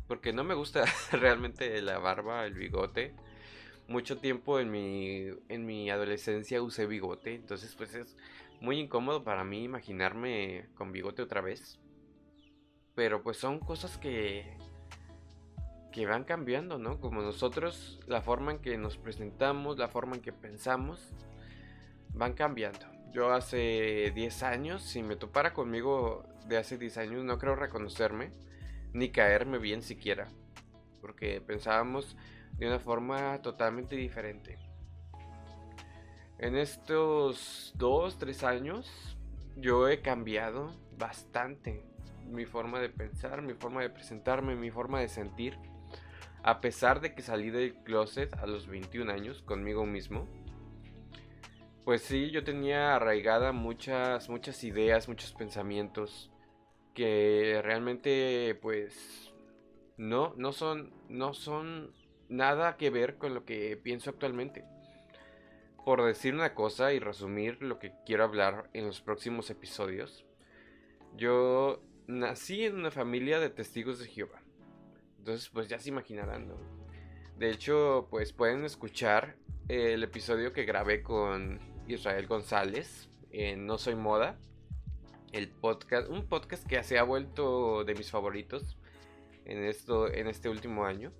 Porque 0.06 0.34
no 0.34 0.44
me 0.44 0.52
gusta 0.52 0.84
realmente 1.12 1.80
la 1.80 1.98
barba, 1.98 2.44
el 2.44 2.52
bigote. 2.52 3.14
Mucho 3.88 4.18
tiempo 4.18 4.60
en 4.60 4.70
mi, 4.70 5.30
en 5.48 5.64
mi 5.64 5.88
adolescencia 5.88 6.60
usé 6.60 6.84
bigote. 6.84 7.34
Entonces 7.34 7.74
pues 7.74 7.94
es 7.94 8.18
muy 8.60 8.80
incómodo 8.80 9.24
para 9.24 9.44
mí 9.44 9.64
imaginarme 9.64 10.66
con 10.74 10.92
bigote 10.92 11.22
otra 11.22 11.40
vez. 11.40 11.80
Pero 12.94 13.22
pues 13.22 13.38
son 13.38 13.60
cosas 13.60 13.96
que, 13.96 14.58
que 15.94 16.06
van 16.06 16.24
cambiando, 16.24 16.76
¿no? 16.76 17.00
Como 17.00 17.22
nosotros, 17.22 18.00
la 18.08 18.20
forma 18.20 18.50
en 18.50 18.58
que 18.58 18.76
nos 18.76 18.98
presentamos, 18.98 19.78
la 19.78 19.86
forma 19.86 20.16
en 20.16 20.22
que 20.22 20.32
pensamos, 20.32 21.14
van 22.08 22.32
cambiando. 22.32 22.84
Yo 23.12 23.32
hace 23.32 24.10
10 24.12 24.42
años, 24.42 24.82
si 24.82 25.04
me 25.04 25.14
topara 25.14 25.54
conmigo 25.54 26.24
de 26.48 26.58
hace 26.58 26.78
10 26.78 26.98
años, 26.98 27.24
no 27.24 27.38
creo 27.38 27.54
reconocerme, 27.54 28.32
ni 28.92 29.10
caerme 29.10 29.58
bien 29.58 29.82
siquiera. 29.82 30.26
Porque 31.00 31.40
pensábamos 31.40 32.16
de 32.58 32.66
una 32.66 32.80
forma 32.80 33.40
totalmente 33.40 33.94
diferente. 33.94 34.58
En 36.38 36.56
estos 36.56 37.72
2, 37.76 38.18
3 38.18 38.42
años, 38.42 39.16
yo 39.54 39.88
he 39.88 40.02
cambiado 40.02 40.74
bastante 40.98 41.84
mi 42.24 42.46
forma 42.46 42.80
de 42.80 42.88
pensar, 42.88 43.42
mi 43.42 43.54
forma 43.54 43.80
de 43.80 43.90
presentarme, 43.90 44.56
mi 44.56 44.72
forma 44.72 44.98
de 44.98 45.08
sentir. 45.08 45.56
A 46.44 46.60
pesar 46.60 47.00
de 47.00 47.14
que 47.14 47.22
salí 47.22 47.48
del 47.48 47.74
closet 47.84 48.34
a 48.34 48.46
los 48.46 48.66
21 48.66 49.10
años 49.10 49.40
conmigo 49.40 49.86
mismo, 49.86 50.28
pues 51.86 52.02
sí, 52.02 52.30
yo 52.30 52.44
tenía 52.44 52.94
arraigada 52.94 53.52
muchas, 53.52 54.28
muchas 54.28 54.62
ideas, 54.62 55.08
muchos 55.08 55.32
pensamientos 55.32 56.30
que 56.92 57.62
realmente, 57.64 58.58
pues, 58.60 59.32
no, 59.96 60.34
no 60.36 60.52
son, 60.52 60.92
no 61.08 61.32
son 61.32 61.94
nada 62.28 62.76
que 62.76 62.90
ver 62.90 63.16
con 63.16 63.32
lo 63.32 63.46
que 63.46 63.78
pienso 63.78 64.10
actualmente. 64.10 64.66
Por 65.82 66.04
decir 66.04 66.34
una 66.34 66.54
cosa 66.54 66.92
y 66.92 66.98
resumir 66.98 67.62
lo 67.62 67.78
que 67.78 67.94
quiero 68.04 68.22
hablar 68.22 68.68
en 68.74 68.86
los 68.86 69.00
próximos 69.00 69.48
episodios, 69.48 70.26
yo 71.16 71.82
nací 72.06 72.66
en 72.66 72.76
una 72.76 72.90
familia 72.90 73.40
de 73.40 73.48
testigos 73.48 73.98
de 73.98 74.08
Jehová. 74.08 74.43
Entonces, 75.24 75.48
pues 75.48 75.68
ya 75.68 75.78
se 75.78 75.88
imaginarán. 75.88 76.52
De 77.38 77.48
hecho, 77.48 78.08
pues 78.10 78.34
pueden 78.34 78.62
escuchar 78.66 79.36
el 79.68 80.02
episodio 80.02 80.52
que 80.52 80.66
grabé 80.66 81.02
con 81.02 81.60
Israel 81.88 82.26
González 82.26 83.08
en 83.30 83.64
No 83.64 83.78
Soy 83.78 83.94
Moda. 83.94 84.38
El 85.32 85.48
podcast, 85.48 86.10
un 86.10 86.26
podcast 86.28 86.66
que 86.66 86.82
se 86.82 86.98
ha 86.98 87.04
vuelto 87.04 87.84
de 87.84 87.94
mis 87.94 88.10
favoritos 88.10 88.76
en, 89.46 89.64
esto, 89.64 90.12
en 90.12 90.26
este 90.26 90.50
último 90.50 90.84
año. 90.84 91.10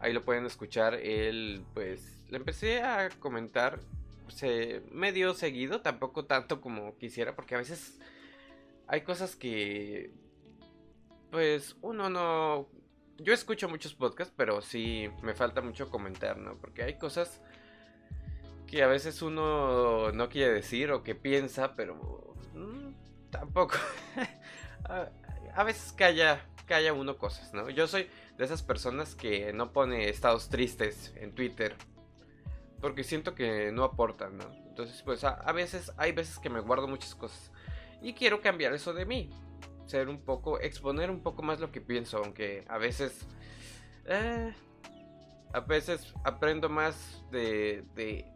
Ahí 0.00 0.14
lo 0.14 0.24
pueden 0.24 0.46
escuchar. 0.46 0.94
Él, 0.94 1.62
pues, 1.74 2.22
le 2.30 2.38
empecé 2.38 2.80
a 2.80 3.10
comentar 3.20 3.80
medio 4.92 5.34
seguido, 5.34 5.82
tampoco 5.82 6.24
tanto 6.24 6.62
como 6.62 6.96
quisiera, 6.96 7.36
porque 7.36 7.54
a 7.54 7.58
veces 7.58 7.98
hay 8.86 9.02
cosas 9.02 9.36
que 9.36 10.10
pues 11.36 11.76
uno 11.82 12.08
no 12.08 12.66
yo 13.18 13.34
escucho 13.34 13.68
muchos 13.68 13.92
podcasts, 13.92 14.32
pero 14.34 14.62
sí 14.62 15.10
me 15.20 15.34
falta 15.34 15.60
mucho 15.60 15.90
comentar, 15.90 16.38
¿no? 16.38 16.56
Porque 16.56 16.82
hay 16.82 16.94
cosas 16.96 17.42
que 18.66 18.82
a 18.82 18.86
veces 18.86 19.20
uno 19.20 20.12
no 20.12 20.30
quiere 20.30 20.54
decir 20.54 20.90
o 20.92 21.02
que 21.02 21.14
piensa, 21.14 21.74
pero 21.76 22.34
mm, 22.54 23.28
tampoco. 23.28 23.74
a, 25.54 25.62
veces 25.62 25.92
calla, 25.92 26.40
calla 26.64 26.94
uno 26.94 27.18
cosas, 27.18 27.52
¿no? 27.52 27.68
Yo 27.68 27.86
soy 27.86 28.08
de 28.38 28.44
esas 28.46 28.62
personas 28.62 29.14
que 29.14 29.52
no 29.52 29.74
pone 29.74 30.08
estados 30.08 30.48
tristes 30.48 31.12
en 31.16 31.34
Twitter 31.34 31.76
porque 32.80 33.04
siento 33.04 33.34
que 33.34 33.72
no 33.72 33.84
aportan, 33.84 34.38
¿no? 34.38 34.46
Entonces, 34.68 35.02
pues 35.02 35.22
a 35.22 35.52
veces 35.52 35.92
hay 35.98 36.12
veces 36.12 36.38
que 36.38 36.48
me 36.48 36.60
guardo 36.60 36.88
muchas 36.88 37.14
cosas. 37.14 37.50
Y 38.00 38.14
quiero 38.14 38.40
cambiar 38.40 38.72
eso 38.72 38.94
de 38.94 39.04
mí. 39.04 39.30
Ser 39.86 40.08
un 40.08 40.20
poco, 40.20 40.60
exponer 40.60 41.10
un 41.10 41.22
poco 41.22 41.42
más 41.42 41.60
lo 41.60 41.70
que 41.70 41.80
pienso, 41.80 42.18
aunque 42.18 42.64
a 42.68 42.78
veces... 42.78 43.26
Eh, 44.06 44.54
a 45.52 45.60
veces 45.60 46.12
aprendo 46.24 46.68
más 46.68 47.24
de, 47.30 47.84
de 47.94 48.26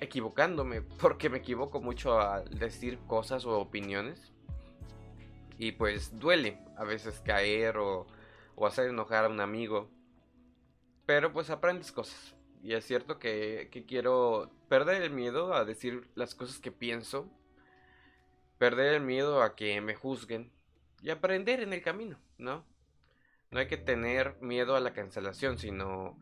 equivocándome, 0.00 0.82
porque 1.00 1.28
me 1.28 1.38
equivoco 1.38 1.80
mucho 1.80 2.20
al 2.20 2.48
decir 2.58 2.98
cosas 3.06 3.44
o 3.44 3.58
opiniones. 3.58 4.32
Y 5.58 5.72
pues 5.72 6.18
duele 6.18 6.58
a 6.76 6.84
veces 6.84 7.20
caer 7.20 7.76
o, 7.76 8.06
o 8.56 8.66
hacer 8.66 8.88
enojar 8.88 9.26
a 9.26 9.28
un 9.28 9.40
amigo. 9.40 9.90
Pero 11.06 11.32
pues 11.32 11.50
aprendes 11.50 11.92
cosas. 11.92 12.34
Y 12.62 12.74
es 12.74 12.84
cierto 12.84 13.18
que, 13.18 13.68
que 13.70 13.84
quiero 13.84 14.50
perder 14.68 15.02
el 15.02 15.10
miedo 15.10 15.54
a 15.54 15.64
decir 15.64 16.08
las 16.14 16.34
cosas 16.34 16.58
que 16.58 16.72
pienso 16.72 17.28
perder 18.62 18.94
el 18.94 19.00
miedo 19.00 19.42
a 19.42 19.56
que 19.56 19.80
me 19.80 19.96
juzguen 19.96 20.52
y 21.02 21.10
aprender 21.10 21.60
en 21.60 21.72
el 21.72 21.82
camino, 21.82 22.18
¿no? 22.38 22.64
No 23.50 23.58
hay 23.58 23.66
que 23.66 23.76
tener 23.76 24.40
miedo 24.40 24.76
a 24.76 24.80
la 24.80 24.94
cancelación, 24.94 25.58
sino 25.58 26.18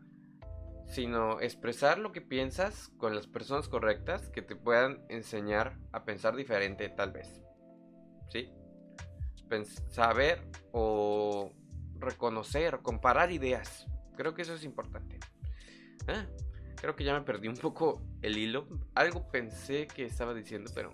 sino 0.90 1.40
expresar 1.40 1.99
lo 1.99 2.10
que 2.10 2.20
piensas 2.20 2.88
con 2.99 3.14
las 3.14 3.28
personas 3.28 3.68
correctas 3.68 4.28
que 4.30 4.42
te 4.42 4.56
puedan 4.56 5.04
enseñar 5.08 5.78
a 5.92 6.04
pensar 6.04 6.34
diferente 6.34 6.88
tal 6.88 7.12
vez. 7.12 7.40
¿Sí? 8.28 8.52
saber 9.90 10.46
o 10.70 11.52
reconocer, 11.99 12.78
comparar 12.82 13.32
ideas. 13.32 13.87
Creo 14.16 14.32
que 14.32 14.42
eso 14.42 14.54
es 14.54 14.62
importante. 14.62 15.18
Ah, 16.06 16.26
creo 16.76 16.94
que 16.94 17.02
ya 17.02 17.14
me 17.14 17.25
perdí 17.25 17.49
un 17.49 17.56
poco 17.56 18.00
el 18.22 18.38
hilo. 18.38 18.68
Algo 18.94 19.28
pensé 19.30 19.88
que 19.88 20.04
estaba 20.04 20.34
diciendo, 20.34 20.70
pero 20.72 20.92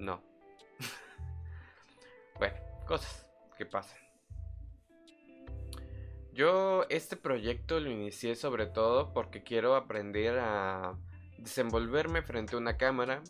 no. 0.00 0.29
Bueno, 2.40 2.56
cosas 2.86 3.30
que 3.58 3.66
pasan. 3.66 3.98
Yo 6.32 6.86
este 6.88 7.16
proyecto 7.16 7.78
lo 7.80 7.90
inicié 7.90 8.34
sobre 8.34 8.64
todo 8.64 9.12
porque 9.12 9.42
quiero 9.42 9.76
aprender 9.76 10.38
a 10.38 10.96
desenvolverme 11.36 12.22
frente 12.22 12.54
a 12.56 12.58
una 12.58 12.78
cámara. 12.78 13.22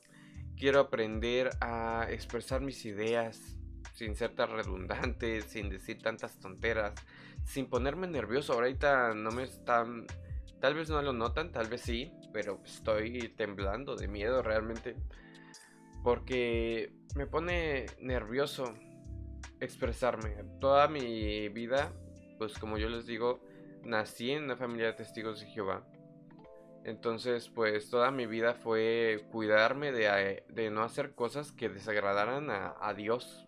Quiero 0.57 0.79
aprender 0.79 1.50
a 1.61 2.07
expresar 2.09 2.61
mis 2.61 2.85
ideas 2.85 3.59
sin 3.95 4.14
ser 4.14 4.37
tan 4.37 4.50
redundante, 4.50 5.40
sin 5.43 5.71
decir 5.71 6.00
tantas 6.00 6.38
tonteras, 6.38 6.95
sin 7.45 7.69
ponerme 7.69 8.07
nervioso. 8.07 8.52
Ahorita 8.52 9.12
no 9.14 9.33
me 9.33 9.43
están... 9.43 10.07
Tal 10.61 10.75
vez 10.75 10.88
no 10.88 11.02
lo 11.02 11.12
notan, 11.12 11.50
tal 11.50 11.67
vez 11.67 11.81
sí, 11.81 12.12
pero 12.33 12.61
estoy 12.64 13.35
temblando 13.37 13.97
de 13.97 14.07
miedo 14.07 14.40
realmente 14.43 14.95
porque 16.05 16.93
me 17.17 17.26
pone 17.26 17.87
nervioso 18.00 18.75
expresarme. 19.61 20.45
Toda 20.61 20.88
mi 20.88 21.49
vida, 21.49 21.93
pues 22.38 22.59
como 22.59 22.79
yo 22.79 22.88
les 22.88 23.07
digo, 23.07 23.40
nací 23.85 24.33
en 24.33 24.45
una 24.45 24.57
familia 24.57 24.87
de 24.87 24.93
testigos 24.95 25.40
de 25.40 25.47
Jehová. 25.47 25.87
Entonces, 26.85 27.49
pues 27.50 27.90
toda 27.90 28.11
mi 28.11 28.26
vida 28.26 28.55
fue 28.55 29.26
cuidarme 29.31 29.93
de, 29.93 30.45
de 30.49 30.71
no 30.71 30.83
hacer 30.83 31.14
cosas 31.14 31.52
que 31.52 31.69
desagradaran 31.69 32.50
a, 32.50 32.75
a, 32.81 32.95
Dios. 32.95 33.47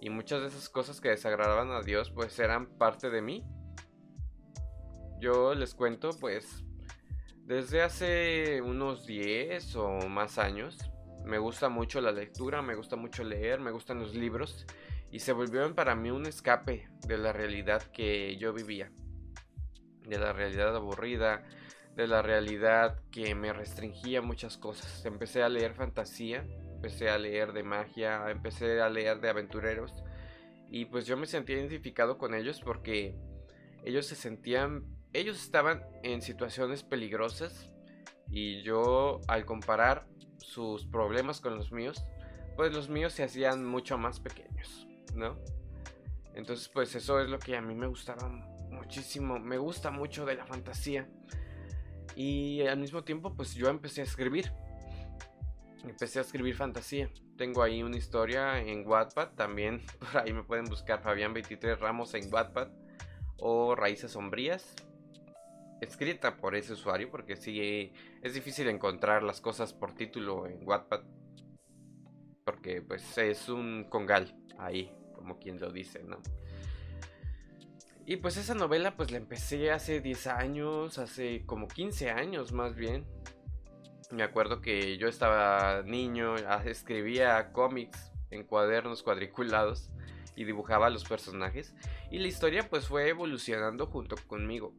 Y 0.00 0.10
muchas 0.10 0.42
de 0.42 0.48
esas 0.48 0.68
cosas 0.68 1.00
que 1.00 1.08
desagradaban 1.08 1.70
a 1.70 1.80
Dios, 1.80 2.10
pues 2.10 2.38
eran 2.38 2.66
parte 2.76 3.08
de 3.08 3.22
mí. 3.22 3.44
Yo 5.20 5.54
les 5.54 5.74
cuento, 5.74 6.10
pues, 6.20 6.62
desde 7.46 7.82
hace 7.82 8.60
unos 8.60 9.06
10 9.06 9.76
o 9.76 10.08
más 10.08 10.36
años, 10.36 10.76
me 11.24 11.38
gusta 11.38 11.70
mucho 11.70 12.02
la 12.02 12.12
lectura, 12.12 12.60
me 12.60 12.74
gusta 12.74 12.96
mucho 12.96 13.24
leer, 13.24 13.58
me 13.58 13.70
gustan 13.70 14.00
los 14.00 14.14
libros 14.14 14.66
y 15.14 15.20
se 15.20 15.32
volvieron 15.32 15.76
para 15.76 15.94
mí 15.94 16.10
un 16.10 16.26
escape 16.26 16.88
de 17.06 17.18
la 17.18 17.32
realidad 17.32 17.80
que 17.92 18.36
yo 18.36 18.52
vivía, 18.52 18.90
de 20.08 20.18
la 20.18 20.32
realidad 20.32 20.74
aburrida, 20.74 21.44
de 21.94 22.08
la 22.08 22.20
realidad 22.20 22.98
que 23.12 23.32
me 23.36 23.52
restringía 23.52 24.22
muchas 24.22 24.58
cosas. 24.58 25.06
Empecé 25.06 25.44
a 25.44 25.48
leer 25.48 25.72
fantasía, 25.74 26.44
empecé 26.74 27.10
a 27.10 27.18
leer 27.18 27.52
de 27.52 27.62
magia, 27.62 28.28
empecé 28.28 28.80
a 28.80 28.88
leer 28.88 29.20
de 29.20 29.28
aventureros 29.28 30.02
y 30.68 30.86
pues 30.86 31.06
yo 31.06 31.16
me 31.16 31.26
sentía 31.26 31.58
identificado 31.58 32.18
con 32.18 32.34
ellos 32.34 32.60
porque 32.60 33.14
ellos 33.84 34.08
se 34.08 34.16
sentían, 34.16 34.84
ellos 35.12 35.40
estaban 35.40 35.84
en 36.02 36.22
situaciones 36.22 36.82
peligrosas 36.82 37.70
y 38.32 38.62
yo 38.62 39.20
al 39.28 39.44
comparar 39.44 40.08
sus 40.38 40.86
problemas 40.86 41.40
con 41.40 41.54
los 41.54 41.70
míos, 41.70 42.04
pues 42.56 42.74
los 42.74 42.88
míos 42.88 43.12
se 43.12 43.22
hacían 43.22 43.64
mucho 43.64 43.96
más 43.96 44.18
pequeños, 44.18 44.88
¿no? 45.14 45.38
Entonces, 46.34 46.68
pues 46.68 46.94
eso 46.94 47.20
es 47.20 47.28
lo 47.28 47.38
que 47.38 47.56
a 47.56 47.60
mí 47.60 47.74
me 47.74 47.86
gustaba 47.86 48.28
muchísimo, 48.70 49.38
me 49.38 49.56
gusta 49.58 49.90
mucho 49.90 50.26
de 50.26 50.34
la 50.34 50.44
fantasía. 50.44 51.08
Y 52.16 52.62
al 52.62 52.78
mismo 52.78 53.02
tiempo, 53.02 53.34
pues 53.34 53.54
yo 53.54 53.68
empecé 53.68 54.00
a 54.00 54.04
escribir. 54.04 54.52
Empecé 55.84 56.18
a 56.18 56.22
escribir 56.22 56.54
fantasía. 56.54 57.10
Tengo 57.36 57.62
ahí 57.62 57.82
una 57.82 57.96
historia 57.96 58.60
en 58.60 58.86
Wattpad. 58.86 59.30
También 59.34 59.82
por 59.98 60.22
ahí 60.22 60.32
me 60.32 60.42
pueden 60.42 60.64
buscar 60.66 61.02
Fabián23 61.02 61.78
Ramos 61.78 62.14
en 62.14 62.32
Wattpad. 62.32 62.68
O 63.38 63.74
Raíces 63.74 64.12
Sombrías. 64.12 64.74
Escrita 65.80 66.36
por 66.36 66.54
ese 66.54 66.72
usuario. 66.72 67.10
Porque 67.10 67.36
sí 67.36 67.92
es 68.22 68.34
difícil 68.34 68.68
encontrar 68.68 69.22
las 69.22 69.40
cosas 69.40 69.72
por 69.72 69.94
título 69.94 70.46
en 70.46 70.66
Wattpad. 70.66 71.02
Porque 72.44 72.80
pues 72.80 73.18
es 73.18 73.48
un 73.48 73.84
congal 73.90 74.36
ahí. 74.58 74.92
Como 75.14 75.38
quien 75.38 75.60
lo 75.60 75.70
dice, 75.70 76.02
¿no? 76.02 76.20
Y 78.06 78.16
pues 78.16 78.36
esa 78.36 78.54
novela 78.54 78.96
pues 78.96 79.10
la 79.10 79.16
empecé 79.16 79.70
hace 79.70 80.00
10 80.00 80.26
años, 80.26 80.98
hace 80.98 81.46
como 81.46 81.68
15 81.68 82.10
años 82.10 82.52
más 82.52 82.74
bien. 82.74 83.06
Me 84.10 84.22
acuerdo 84.22 84.60
que 84.60 84.98
yo 84.98 85.08
estaba 85.08 85.82
niño, 85.82 86.34
ah, 86.46 86.62
escribía 86.66 87.50
cómics 87.52 88.12
en 88.30 88.44
cuadernos 88.44 89.02
cuadriculados 89.02 89.90
y 90.36 90.44
dibujaba 90.44 90.90
los 90.90 91.04
personajes. 91.04 91.74
Y 92.10 92.18
la 92.18 92.28
historia 92.28 92.68
pues 92.68 92.86
fue 92.86 93.08
evolucionando 93.08 93.86
junto 93.86 94.16
conmigo. 94.26 94.74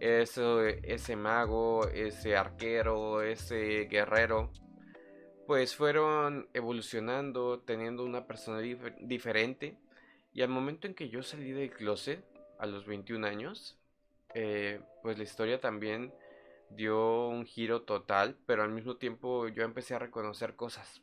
Ese 0.00 1.16
mago, 1.16 1.88
ese 1.88 2.36
arquero, 2.36 3.22
ese 3.22 3.86
guerrero, 3.90 4.50
pues 5.50 5.74
fueron 5.74 6.48
evolucionando, 6.54 7.58
teniendo 7.58 8.04
una 8.04 8.28
personalidad 8.28 8.92
diferente 9.00 9.76
y 10.32 10.42
al 10.42 10.48
momento 10.48 10.86
en 10.86 10.94
que 10.94 11.08
yo 11.08 11.24
salí 11.24 11.50
del 11.50 11.72
closet, 11.72 12.24
a 12.60 12.66
los 12.66 12.86
21 12.86 13.26
años, 13.26 13.76
eh, 14.32 14.80
pues 15.02 15.18
la 15.18 15.24
historia 15.24 15.60
también 15.60 16.14
dio 16.68 17.26
un 17.26 17.44
giro 17.46 17.82
total, 17.82 18.36
pero 18.46 18.62
al 18.62 18.70
mismo 18.70 18.96
tiempo 18.96 19.48
yo 19.48 19.64
empecé 19.64 19.96
a 19.96 19.98
reconocer 19.98 20.54
cosas. 20.54 21.02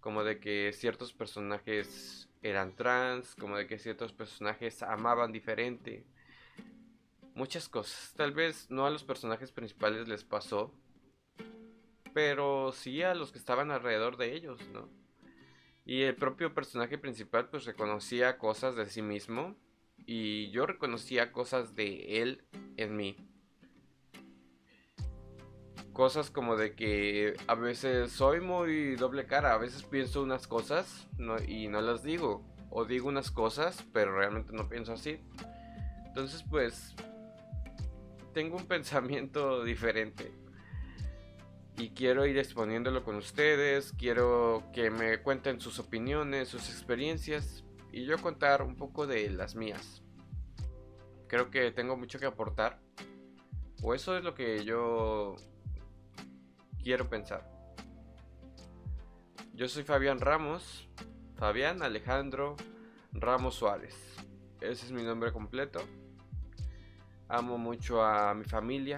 Como 0.00 0.24
de 0.24 0.40
que 0.40 0.72
ciertos 0.72 1.12
personajes 1.12 2.28
eran 2.42 2.74
trans, 2.74 3.36
como 3.36 3.56
de 3.56 3.68
que 3.68 3.78
ciertos 3.78 4.12
personajes 4.12 4.82
amaban 4.82 5.30
diferente. 5.30 6.04
Muchas 7.36 7.68
cosas. 7.68 8.12
Tal 8.16 8.32
vez 8.32 8.68
no 8.72 8.86
a 8.86 8.90
los 8.90 9.04
personajes 9.04 9.52
principales 9.52 10.08
les 10.08 10.24
pasó, 10.24 10.74
pero 12.16 12.72
sí 12.72 13.02
a 13.02 13.14
los 13.14 13.30
que 13.30 13.36
estaban 13.36 13.70
alrededor 13.70 14.16
de 14.16 14.34
ellos, 14.34 14.58
¿no? 14.72 14.88
Y 15.84 16.00
el 16.00 16.14
propio 16.16 16.54
personaje 16.54 16.96
principal 16.96 17.50
pues 17.50 17.66
reconocía 17.66 18.38
cosas 18.38 18.74
de 18.74 18.86
sí 18.86 19.02
mismo 19.02 19.54
y 20.06 20.50
yo 20.50 20.64
reconocía 20.64 21.30
cosas 21.30 21.74
de 21.76 22.22
él 22.22 22.42
en 22.78 22.96
mí. 22.96 23.18
Cosas 25.92 26.30
como 26.30 26.56
de 26.56 26.74
que 26.74 27.34
a 27.48 27.54
veces 27.54 28.12
soy 28.12 28.40
muy 28.40 28.96
doble 28.96 29.26
cara, 29.26 29.52
a 29.52 29.58
veces 29.58 29.82
pienso 29.82 30.22
unas 30.22 30.46
cosas 30.46 31.06
y 31.46 31.68
no 31.68 31.82
las 31.82 32.02
digo. 32.02 32.42
O 32.70 32.86
digo 32.86 33.08
unas 33.08 33.30
cosas, 33.30 33.84
pero 33.92 34.16
realmente 34.16 34.54
no 34.54 34.70
pienso 34.70 34.94
así. 34.94 35.20
Entonces 36.06 36.42
pues 36.48 36.94
tengo 38.32 38.56
un 38.56 38.66
pensamiento 38.66 39.62
diferente 39.64 40.45
y 41.78 41.90
quiero 41.90 42.26
ir 42.26 42.38
exponiéndolo 42.38 43.04
con 43.04 43.16
ustedes, 43.16 43.92
quiero 43.98 44.62
que 44.72 44.90
me 44.90 45.18
cuenten 45.22 45.60
sus 45.60 45.78
opiniones, 45.78 46.48
sus 46.48 46.68
experiencias 46.70 47.64
y 47.92 48.04
yo 48.04 48.18
contar 48.18 48.62
un 48.62 48.76
poco 48.76 49.06
de 49.06 49.28
las 49.30 49.54
mías. 49.54 50.02
Creo 51.28 51.50
que 51.50 51.70
tengo 51.72 51.96
mucho 51.96 52.18
que 52.18 52.26
aportar, 52.26 52.80
o 53.82 53.94
eso 53.94 54.16
es 54.16 54.24
lo 54.24 54.34
que 54.34 54.64
yo 54.64 55.36
quiero 56.82 57.08
pensar. 57.08 57.50
Yo 59.52 59.68
soy 59.68 59.84
Fabián 59.84 60.20
Ramos, 60.20 60.88
Fabián 61.36 61.82
Alejandro 61.82 62.56
Ramos 63.12 63.54
Suárez. 63.56 63.94
Ese 64.60 64.86
es 64.86 64.92
mi 64.92 65.02
nombre 65.02 65.32
completo. 65.32 65.80
Amo 67.28 67.58
mucho 67.58 68.02
a 68.02 68.34
mi 68.34 68.44
familia, 68.44 68.96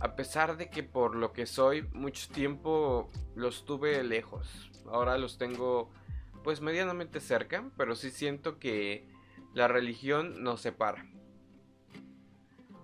a 0.00 0.16
pesar 0.16 0.56
de 0.56 0.70
que 0.70 0.82
por 0.82 1.14
lo 1.14 1.32
que 1.32 1.46
soy, 1.46 1.82
mucho 1.92 2.28
tiempo 2.32 3.10
los 3.34 3.64
tuve 3.64 4.02
lejos. 4.02 4.70
Ahora 4.86 5.18
los 5.18 5.38
tengo 5.38 5.90
pues 6.42 6.60
medianamente 6.60 7.20
cerca, 7.20 7.70
pero 7.76 7.94
sí 7.94 8.10
siento 8.10 8.58
que 8.58 9.08
la 9.54 9.68
religión 9.68 10.42
nos 10.42 10.60
separa. 10.60 11.06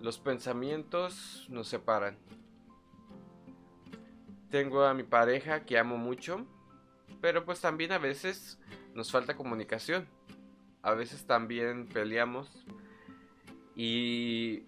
Los 0.01 0.19
pensamientos 0.19 1.47
nos 1.49 1.67
separan. 1.69 2.17
Tengo 4.51 4.85
a 4.85 4.95
mi 4.95 5.03
pareja 5.03 5.65
que 5.65 5.79
amo 5.79 5.97
mucho, 5.97 6.47
pero 7.21 7.45
pues 7.45 7.61
también 7.61 7.93
a 7.93 7.99
veces 7.99 8.59
nos 8.95 9.11
falta 9.11 9.37
comunicación. 9.37 10.07
A 10.83 10.95
veces 10.95 11.27
también 11.27 11.89
peleamos 11.89 12.65
y 13.75 14.63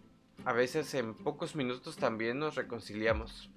a 0.44 0.52
veces 0.52 0.94
en 0.94 1.14
pocos 1.14 1.54
minutos 1.54 1.96
también 1.96 2.38
nos 2.38 2.54
reconciliamos. 2.54 3.50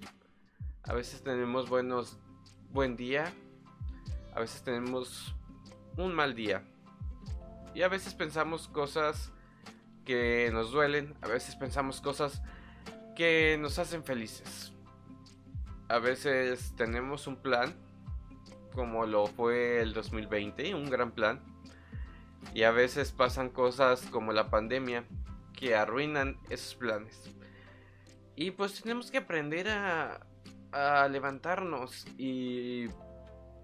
A 0.84 0.92
veces 0.92 1.22
tenemos 1.22 1.68
buenos 1.68 2.18
buen 2.70 2.96
día, 2.96 3.32
a 4.34 4.40
veces 4.40 4.62
tenemos 4.62 5.34
un 5.96 6.14
mal 6.14 6.34
día. 6.34 6.62
Y 7.74 7.82
a 7.82 7.88
veces 7.88 8.14
pensamos 8.14 8.68
cosas 8.68 9.32
que 10.04 10.50
nos 10.52 10.72
duelen, 10.72 11.14
a 11.22 11.28
veces 11.28 11.56
pensamos 11.56 12.00
cosas 12.00 12.42
que 13.16 13.56
nos 13.58 13.78
hacen 13.78 14.04
felices. 14.04 14.72
A 15.88 15.98
veces 15.98 16.74
tenemos 16.76 17.26
un 17.26 17.36
plan, 17.36 17.74
como 18.74 19.06
lo 19.06 19.26
fue 19.26 19.80
el 19.80 19.94
2020, 19.94 20.74
un 20.74 20.90
gran 20.90 21.12
plan. 21.12 21.40
Y 22.52 22.64
a 22.64 22.70
veces 22.70 23.12
pasan 23.12 23.48
cosas 23.48 24.02
como 24.10 24.32
la 24.32 24.50
pandemia, 24.50 25.04
que 25.54 25.74
arruinan 25.74 26.38
esos 26.50 26.74
planes. 26.74 27.30
Y 28.36 28.50
pues 28.50 28.82
tenemos 28.82 29.10
que 29.10 29.18
aprender 29.18 29.68
a, 29.68 30.20
levantarnos 31.08 32.04
y, 32.18 32.86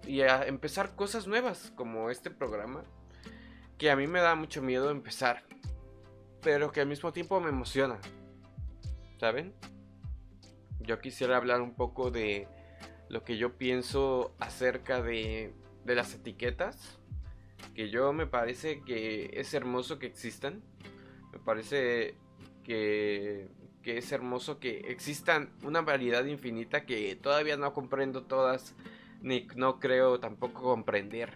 y 0.07 0.21
a 0.21 0.43
empezar 0.43 0.95
cosas 0.95 1.27
nuevas 1.27 1.73
como 1.75 2.09
este 2.09 2.31
programa 2.31 2.85
que 3.77 3.91
a 3.91 3.97
mí 3.97 4.07
me 4.07 4.21
da 4.21 4.35
mucho 4.35 4.61
miedo 4.61 4.91
empezar, 4.91 5.43
pero 6.41 6.71
que 6.71 6.79
al 6.81 6.87
mismo 6.87 7.11
tiempo 7.11 7.41
me 7.41 7.49
emociona. 7.49 7.99
¿Saben? 9.19 9.53
Yo 10.79 10.99
quisiera 10.99 11.35
hablar 11.35 11.61
un 11.61 11.73
poco 11.73 12.11
de 12.11 12.47
lo 13.09 13.23
que 13.23 13.37
yo 13.37 13.57
pienso 13.57 14.35
acerca 14.39 15.01
de, 15.01 15.53
de 15.83 15.95
las 15.95 16.13
etiquetas, 16.13 16.99
que 17.73 17.89
yo 17.89 18.13
me 18.13 18.25
parece 18.25 18.81
que 18.83 19.31
es 19.33 19.53
hermoso 19.53 19.99
que 19.99 20.07
existan 20.07 20.63
me 21.31 21.39
parece 21.39 22.15
que, 22.63 23.49
es 23.83 24.11
hermoso 24.11 24.59
que 24.59 24.79
existan 24.89 25.51
una 25.63 25.81
variedad 25.81 26.25
infinita 26.25 26.85
que 26.85 27.15
todavía 27.15 27.57
no 27.57 27.73
comprendo 27.73 28.23
todas, 28.23 28.75
ni 29.21 29.47
no 29.55 29.79
creo 29.79 30.19
tampoco 30.19 30.61
comprender 30.61 31.33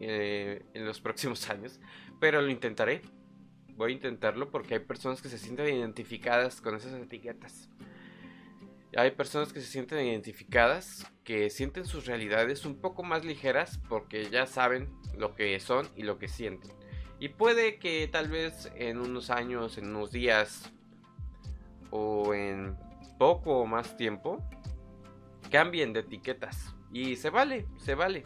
eh, 0.00 0.64
en 0.74 0.86
los 0.86 1.00
próximos 1.00 1.48
años, 1.50 1.80
pero 2.20 2.42
lo 2.42 2.50
intentaré. 2.50 3.02
Voy 3.74 3.92
a 3.92 3.94
intentarlo 3.94 4.50
porque 4.50 4.74
hay 4.74 4.80
personas 4.80 5.22
que 5.22 5.28
se 5.28 5.38
sienten 5.38 5.74
identificadas 5.74 6.60
con 6.60 6.74
esas 6.74 6.92
etiquetas. 6.92 7.70
Hay 8.94 9.12
personas 9.12 9.54
que 9.54 9.60
se 9.60 9.66
sienten 9.66 10.06
identificadas, 10.06 11.10
que 11.24 11.48
sienten 11.48 11.86
sus 11.86 12.04
realidades 12.04 12.66
un 12.66 12.78
poco 12.78 13.02
más 13.02 13.24
ligeras 13.24 13.80
porque 13.88 14.28
ya 14.28 14.46
saben 14.46 14.90
lo 15.16 15.34
que 15.34 15.58
son 15.60 15.88
y 15.96 16.02
lo 16.02 16.18
que 16.18 16.28
sienten. 16.28 16.70
Y 17.22 17.28
puede 17.28 17.78
que 17.78 18.08
tal 18.08 18.26
vez 18.26 18.68
en 18.74 18.98
unos 18.98 19.30
años, 19.30 19.78
en 19.78 19.94
unos 19.94 20.10
días 20.10 20.72
o 21.92 22.34
en 22.34 22.76
poco 23.16 23.64
más 23.64 23.96
tiempo 23.96 24.44
cambien 25.48 25.92
de 25.92 26.00
etiquetas. 26.00 26.74
Y 26.92 27.14
se 27.14 27.30
vale, 27.30 27.68
se 27.78 27.94
vale. 27.94 28.24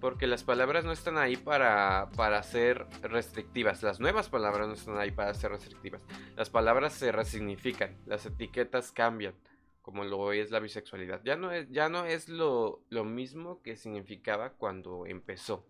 Porque 0.00 0.26
las 0.26 0.44
palabras 0.44 0.82
no 0.82 0.92
están 0.92 1.18
ahí 1.18 1.36
para, 1.36 2.08
para 2.16 2.42
ser 2.42 2.86
restrictivas. 3.02 3.82
Las 3.82 4.00
nuevas 4.00 4.30
palabras 4.30 4.66
no 4.66 4.72
están 4.72 4.96
ahí 4.96 5.10
para 5.10 5.34
ser 5.34 5.50
restrictivas. 5.50 6.02
Las 6.34 6.48
palabras 6.48 6.94
se 6.94 7.12
resignifican. 7.12 7.98
Las 8.06 8.24
etiquetas 8.24 8.92
cambian. 8.92 9.34
Como 9.82 10.04
lo 10.04 10.32
es 10.32 10.50
la 10.50 10.58
bisexualidad. 10.58 11.20
Ya 11.22 11.36
no 11.36 11.52
es, 11.52 11.68
ya 11.68 11.90
no 11.90 12.06
es 12.06 12.30
lo, 12.30 12.80
lo 12.88 13.04
mismo 13.04 13.60
que 13.60 13.76
significaba 13.76 14.54
cuando 14.54 15.04
empezó. 15.04 15.66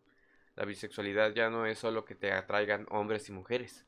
La 0.56 0.64
bisexualidad 0.64 1.32
ya 1.34 1.50
no 1.50 1.66
es 1.66 1.78
solo 1.78 2.04
que 2.04 2.14
te 2.14 2.32
atraigan 2.32 2.86
hombres 2.90 3.28
y 3.28 3.32
mujeres. 3.32 3.86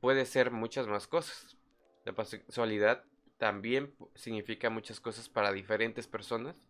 Puede 0.00 0.26
ser 0.26 0.50
muchas 0.50 0.86
más 0.86 1.06
cosas. 1.06 1.56
La 2.04 2.12
bisexualidad 2.12 3.04
también 3.38 3.94
significa 4.14 4.70
muchas 4.70 5.00
cosas 5.00 5.28
para 5.28 5.52
diferentes 5.52 6.06
personas. 6.06 6.62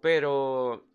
Pero 0.00 0.86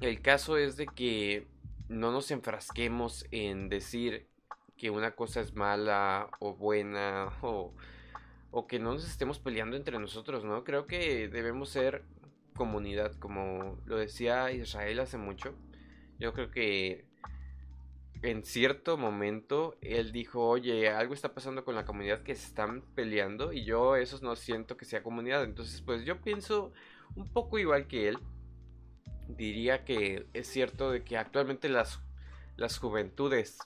el 0.00 0.20
caso 0.22 0.56
es 0.56 0.76
de 0.76 0.86
que 0.86 1.46
no 1.88 2.12
nos 2.12 2.30
enfrasquemos 2.30 3.26
en 3.30 3.68
decir 3.68 4.28
que 4.76 4.90
una 4.90 5.12
cosa 5.12 5.40
es 5.40 5.54
mala 5.54 6.28
o 6.38 6.54
buena 6.54 7.32
o, 7.42 7.74
o 8.50 8.66
que 8.66 8.78
no 8.78 8.92
nos 8.92 9.08
estemos 9.08 9.38
peleando 9.38 9.76
entre 9.76 9.98
nosotros, 9.98 10.44
¿no? 10.44 10.64
Creo 10.64 10.86
que 10.86 11.28
debemos 11.28 11.70
ser 11.70 12.04
comunidad, 12.54 13.14
como 13.18 13.78
lo 13.86 13.96
decía 13.96 14.50
Israel 14.52 15.00
hace 15.00 15.18
mucho. 15.18 15.54
Yo 16.18 16.32
creo 16.32 16.50
que 16.50 17.06
en 18.22 18.44
cierto 18.44 18.96
momento 18.96 19.76
él 19.80 20.12
dijo, 20.12 20.46
oye, 20.46 20.88
algo 20.88 21.14
está 21.14 21.34
pasando 21.34 21.64
con 21.64 21.74
la 21.74 21.84
comunidad 21.84 22.22
que 22.22 22.34
se 22.34 22.46
están 22.46 22.82
peleando 22.94 23.52
y 23.52 23.64
yo 23.64 23.96
eso 23.96 24.18
no 24.22 24.36
siento 24.36 24.76
que 24.76 24.84
sea 24.84 25.02
comunidad. 25.02 25.44
Entonces, 25.44 25.82
pues 25.82 26.04
yo 26.04 26.20
pienso 26.20 26.72
un 27.14 27.32
poco 27.32 27.58
igual 27.58 27.86
que 27.86 28.08
él. 28.08 28.18
Diría 29.28 29.84
que 29.84 30.26
es 30.34 30.46
cierto 30.46 30.90
de 30.90 31.02
que 31.02 31.16
actualmente 31.16 31.68
las, 31.68 32.00
las 32.56 32.78
juventudes 32.78 33.58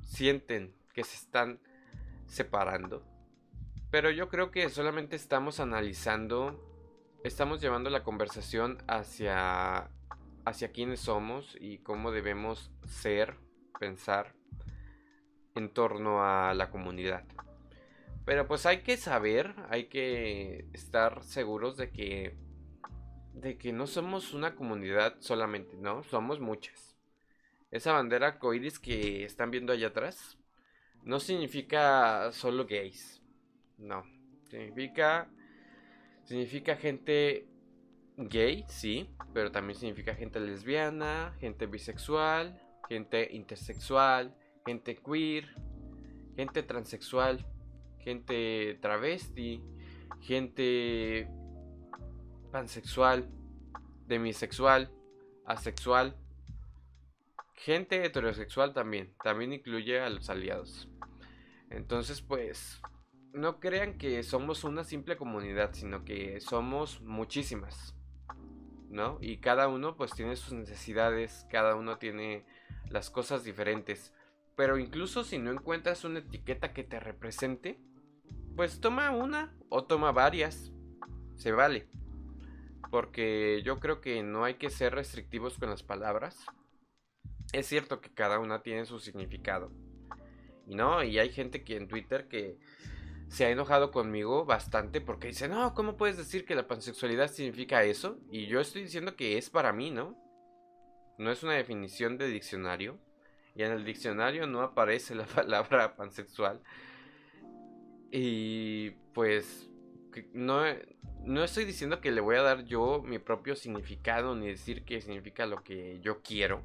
sienten 0.00 0.74
que 0.94 1.04
se 1.04 1.16
están 1.16 1.60
separando. 2.26 3.04
Pero 3.90 4.10
yo 4.10 4.28
creo 4.28 4.50
que 4.50 4.68
solamente 4.68 5.16
estamos 5.16 5.60
analizando, 5.60 6.60
estamos 7.24 7.60
llevando 7.60 7.90
la 7.90 8.02
conversación 8.02 8.78
hacia, 8.86 9.90
hacia 10.46 10.70
quiénes 10.70 11.00
somos 11.00 11.56
y 11.60 11.78
cómo 11.78 12.12
debemos 12.12 12.70
ser 12.86 13.36
pensar 13.78 14.32
en 15.56 15.68
torno 15.72 16.24
a 16.24 16.54
la 16.54 16.70
comunidad. 16.70 17.24
Pero 18.24 18.46
pues 18.46 18.64
hay 18.64 18.82
que 18.82 18.96
saber, 18.96 19.54
hay 19.68 19.88
que 19.88 20.68
estar 20.72 21.22
seguros 21.24 21.76
de 21.76 21.90
que 21.90 22.36
de 23.34 23.58
que 23.58 23.72
no 23.72 23.86
somos 23.86 24.32
una 24.32 24.54
comunidad 24.54 25.16
solamente, 25.18 25.76
¿no? 25.76 26.02
Somos 26.04 26.40
muchas. 26.40 26.96
Esa 27.70 27.92
bandera 27.92 28.38
coiris 28.38 28.78
que 28.78 29.24
están 29.24 29.50
viendo 29.50 29.72
allá 29.72 29.88
atrás 29.88 30.38
no 31.02 31.20
significa 31.20 32.30
solo 32.32 32.66
gays. 32.66 33.20
No, 33.78 34.04
significa 34.48 35.28
significa 36.24 36.76
gente 36.76 37.46
gay, 38.16 38.64
sí, 38.68 39.10
pero 39.34 39.52
también 39.52 39.78
significa 39.78 40.14
gente 40.14 40.40
lesbiana, 40.40 41.34
gente 41.38 41.66
bisexual, 41.66 42.60
gente 42.88 43.28
intersexual, 43.32 44.34
gente 44.64 44.96
queer, 44.96 45.54
gente 46.36 46.62
transexual, 46.62 47.44
gente 47.98 48.78
travesti, 48.80 49.62
gente 50.20 51.28
pansexual, 52.50 53.28
demisexual, 54.06 54.90
asexual, 55.44 56.16
gente 57.54 58.04
heterosexual 58.04 58.72
también, 58.72 59.14
también 59.22 59.52
incluye 59.52 60.00
a 60.00 60.08
los 60.08 60.30
aliados. 60.30 60.88
Entonces, 61.70 62.22
pues, 62.22 62.80
no 63.32 63.60
crean 63.60 63.98
que 63.98 64.22
somos 64.22 64.64
una 64.64 64.84
simple 64.84 65.16
comunidad, 65.16 65.72
sino 65.72 66.04
que 66.04 66.40
somos 66.40 67.00
muchísimas. 67.02 67.95
¿No? 68.88 69.18
Y 69.20 69.38
cada 69.38 69.68
uno 69.68 69.96
pues 69.96 70.12
tiene 70.12 70.36
sus 70.36 70.52
necesidades, 70.52 71.46
cada 71.50 71.74
uno 71.74 71.98
tiene 71.98 72.44
las 72.88 73.10
cosas 73.10 73.44
diferentes. 73.44 74.14
Pero 74.54 74.78
incluso 74.78 75.24
si 75.24 75.38
no 75.38 75.50
encuentras 75.50 76.04
una 76.04 76.20
etiqueta 76.20 76.72
que 76.72 76.84
te 76.84 76.98
represente, 77.00 77.78
pues 78.54 78.80
toma 78.80 79.10
una 79.10 79.54
o 79.68 79.84
toma 79.84 80.12
varias. 80.12 80.72
Se 81.36 81.52
vale. 81.52 81.88
Porque 82.90 83.62
yo 83.64 83.80
creo 83.80 84.00
que 84.00 84.22
no 84.22 84.44
hay 84.44 84.54
que 84.54 84.70
ser 84.70 84.94
restrictivos 84.94 85.58
con 85.58 85.68
las 85.68 85.82
palabras. 85.82 86.46
Es 87.52 87.66
cierto 87.66 88.00
que 88.00 88.14
cada 88.14 88.38
una 88.38 88.62
tiene 88.62 88.86
su 88.86 88.98
significado. 88.98 89.70
Y 90.66 90.74
no, 90.74 91.02
y 91.04 91.18
hay 91.18 91.30
gente 91.30 91.62
que 91.62 91.76
en 91.76 91.88
Twitter 91.88 92.28
que 92.28 92.58
se 93.28 93.44
ha 93.44 93.50
enojado 93.50 93.90
conmigo 93.90 94.44
bastante 94.44 95.00
porque 95.00 95.28
dice, 95.28 95.48
no, 95.48 95.74
¿cómo 95.74 95.96
puedes 95.96 96.16
decir 96.16 96.44
que 96.44 96.54
la 96.54 96.68
pansexualidad 96.68 97.30
significa 97.30 97.82
eso? 97.82 98.18
Y 98.30 98.46
yo 98.46 98.60
estoy 98.60 98.82
diciendo 98.82 99.16
que 99.16 99.38
es 99.38 99.50
para 99.50 99.72
mí, 99.72 99.90
¿no? 99.90 100.16
no 101.18 101.30
es 101.30 101.42
una 101.42 101.54
definición 101.54 102.18
de 102.18 102.28
diccionario. 102.28 102.98
Y 103.54 103.62
en 103.62 103.72
el 103.72 103.84
diccionario 103.84 104.46
no 104.46 104.60
aparece 104.62 105.14
la 105.14 105.26
palabra 105.26 105.96
pansexual. 105.96 106.60
Y 108.10 108.90
pues 109.12 109.70
no, 110.32 110.62
no 111.24 111.44
estoy 111.44 111.64
diciendo 111.64 112.00
que 112.00 112.10
le 112.10 112.20
voy 112.20 112.36
a 112.36 112.42
dar 112.42 112.64
yo 112.64 113.02
mi 113.02 113.18
propio 113.18 113.56
significado 113.56 114.34
ni 114.34 114.46
decir 114.48 114.84
que 114.84 115.00
significa 115.00 115.46
lo 115.46 115.62
que 115.62 116.00
yo 116.00 116.22
quiero. 116.22 116.62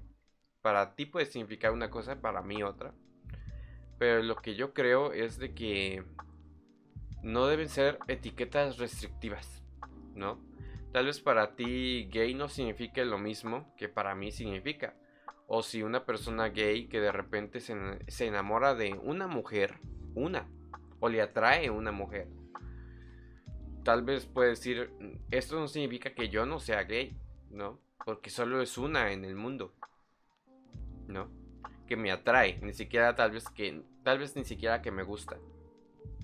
Para 0.61 0.95
ti 0.95 1.05
puede 1.05 1.25
significar 1.25 1.71
una 1.71 1.89
cosa, 1.89 2.21
para 2.21 2.41
mí 2.41 2.61
otra. 2.61 2.93
Pero 3.97 4.21
lo 4.21 4.35
que 4.35 4.55
yo 4.55 4.73
creo 4.73 5.11
es 5.13 5.37
de 5.37 5.53
que 5.53 6.03
no 7.23 7.47
deben 7.47 7.69
ser 7.69 7.99
etiquetas 8.07 8.77
restrictivas, 8.77 9.63
¿no? 10.15 10.39
Tal 10.91 11.05
vez 11.05 11.21
para 11.21 11.55
ti 11.55 12.09
gay 12.11 12.33
no 12.33 12.49
signifique 12.49 13.05
lo 13.05 13.17
mismo 13.17 13.73
que 13.77 13.87
para 13.87 14.13
mí 14.13 14.31
significa. 14.31 14.95
O 15.47 15.63
si 15.63 15.83
una 15.83 16.05
persona 16.05 16.49
gay 16.49 16.87
que 16.87 16.99
de 16.99 17.11
repente 17.11 17.59
se, 17.59 18.25
enamora 18.25 18.75
de 18.75 18.93
una 18.93 19.27
mujer, 19.27 19.79
una, 20.15 20.47
o 20.99 21.09
le 21.09 21.21
atrae 21.21 21.69
una 21.69 21.91
mujer. 21.91 22.27
Tal 23.83 24.03
vez 24.03 24.25
puede 24.25 24.51
decir, 24.51 24.91
esto 25.31 25.59
no 25.59 25.67
significa 25.67 26.13
que 26.13 26.29
yo 26.29 26.45
no 26.45 26.59
sea 26.59 26.83
gay, 26.83 27.17
¿no? 27.49 27.79
Porque 28.05 28.29
solo 28.29 28.61
es 28.61 28.77
una 28.77 29.11
en 29.11 29.25
el 29.25 29.35
mundo, 29.35 29.73
¿no? 31.07 31.29
Que 31.87 31.95
me 31.95 32.11
atrae, 32.11 32.59
ni 32.61 32.73
siquiera 32.73 33.15
tal 33.15 33.31
vez 33.31 33.45
que, 33.49 33.81
tal 34.03 34.19
vez 34.19 34.35
ni 34.35 34.43
siquiera 34.43 34.81
que 34.81 34.91
me 34.91 35.03
gusta, 35.03 35.37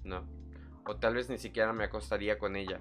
¿no? 0.03 0.36
O 0.87 0.95
tal 0.95 1.15
vez 1.15 1.29
ni 1.29 1.37
siquiera 1.37 1.73
me 1.73 1.83
acostaría 1.83 2.39
con 2.39 2.55
ella. 2.55 2.79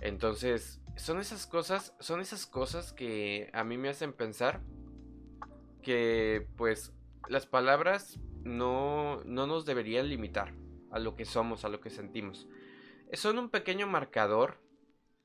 Entonces, 0.00 0.80
son 0.96 1.20
esas 1.20 1.46
cosas, 1.46 1.94
son 2.00 2.20
esas 2.20 2.44
cosas 2.46 2.92
que 2.92 3.50
a 3.52 3.62
mí 3.62 3.78
me 3.78 3.88
hacen 3.88 4.12
pensar 4.12 4.60
que 5.80 6.46
pues 6.56 6.92
las 7.28 7.46
palabras 7.46 8.18
no, 8.42 9.22
no 9.24 9.46
nos 9.46 9.64
deberían 9.64 10.08
limitar 10.08 10.52
a 10.90 10.98
lo 10.98 11.14
que 11.14 11.24
somos, 11.24 11.64
a 11.64 11.68
lo 11.68 11.80
que 11.80 11.90
sentimos. 11.90 12.48
Son 13.12 13.38
un 13.38 13.48
pequeño 13.48 13.86
marcador 13.86 14.58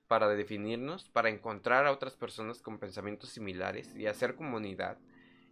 para 0.07 0.27
definirnos, 0.29 1.09
para 1.09 1.29
encontrar 1.29 1.87
a 1.87 1.91
otras 1.91 2.15
personas 2.15 2.61
con 2.61 2.79
pensamientos 2.79 3.29
similares 3.29 3.95
y 3.95 4.05
hacer 4.05 4.35
comunidad 4.35 4.97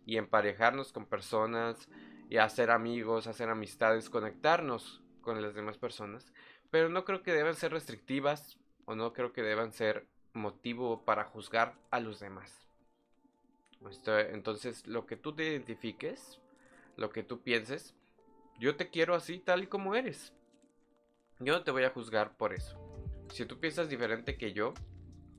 y 0.06 0.18
emparejarnos 0.18 0.92
con 0.94 1.06
personas 1.06 1.90
y 2.30 2.38
hacer 2.38 2.72
amigos, 2.72 3.28
hacer 3.28 3.50
amistades, 3.50 4.10
conectarnos 4.10 5.04
con 5.28 5.42
las 5.42 5.54
demás 5.54 5.78
personas. 5.78 6.32
Pero 6.72 6.88
no 6.88 7.04
creo 7.04 7.22
que 7.22 7.34
deban 7.34 7.54
ser 7.54 7.74
restrictivas 7.74 8.58
o 8.86 8.96
no 8.96 9.12
creo 9.12 9.34
que 9.34 9.44
deban 9.44 9.74
ser 9.74 10.08
motivo 10.32 11.04
para 11.04 11.26
juzgar 11.26 11.76
a 11.92 12.00
los 12.00 12.22
demás. 12.22 12.66
Entonces, 14.32 14.88
lo 14.88 15.06
que 15.06 15.18
tú 15.18 15.36
te 15.36 15.44
identifiques, 15.44 16.40
lo 16.96 17.10
que 17.10 17.24
tú 17.24 17.42
pienses, 17.42 17.94
yo 18.58 18.78
te 18.78 18.90
quiero 18.90 19.16
así 19.16 19.40
tal 19.40 19.64
y 19.64 19.68
como 19.68 19.96
eres. 19.96 20.32
Yo 21.42 21.52
no 21.52 21.64
te 21.66 21.72
voy 21.72 21.84
a 21.84 21.90
juzgar 21.90 22.38
por 22.38 22.54
eso. 22.54 22.80
Si 23.34 23.46
tú 23.46 23.60
piensas 23.60 23.90
diferente 23.90 24.38
que 24.38 24.54
yo 24.54 24.74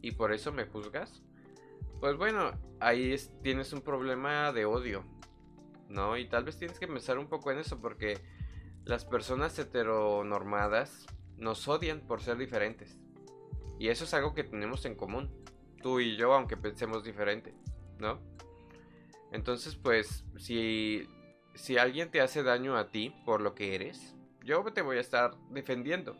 y 0.02 0.12
por 0.12 0.34
eso 0.34 0.52
me 0.52 0.66
juzgas, 0.66 1.22
pues 1.98 2.14
bueno, 2.18 2.52
ahí 2.78 3.16
tienes 3.42 3.72
un 3.72 3.80
problema 3.80 4.52
de 4.52 4.66
odio, 4.66 5.02
¿no? 5.88 6.18
Y 6.18 6.28
tal 6.28 6.44
vez 6.44 6.58
tienes 6.58 6.78
que 6.78 6.86
pensar 6.86 7.18
un 7.18 7.28
poco 7.28 7.50
en 7.50 7.58
eso 7.58 7.80
porque 7.80 8.20
las 8.88 9.04
personas 9.04 9.58
heteronormadas 9.58 11.06
nos 11.36 11.68
odian 11.68 12.00
por 12.00 12.22
ser 12.22 12.38
diferentes. 12.38 12.96
Y 13.78 13.88
eso 13.88 14.04
es 14.04 14.14
algo 14.14 14.34
que 14.34 14.44
tenemos 14.44 14.86
en 14.86 14.94
común, 14.94 15.30
tú 15.82 16.00
y 16.00 16.16
yo, 16.16 16.32
aunque 16.32 16.56
pensemos 16.56 17.04
diferente, 17.04 17.54
¿no? 17.98 18.18
Entonces, 19.30 19.76
pues, 19.76 20.24
si, 20.38 21.06
si 21.54 21.76
alguien 21.76 22.10
te 22.10 22.22
hace 22.22 22.42
daño 22.42 22.78
a 22.78 22.90
ti 22.90 23.14
por 23.26 23.42
lo 23.42 23.54
que 23.54 23.74
eres, 23.74 24.16
yo 24.42 24.64
te 24.72 24.80
voy 24.80 24.96
a 24.96 25.02
estar 25.02 25.32
defendiendo. 25.50 26.16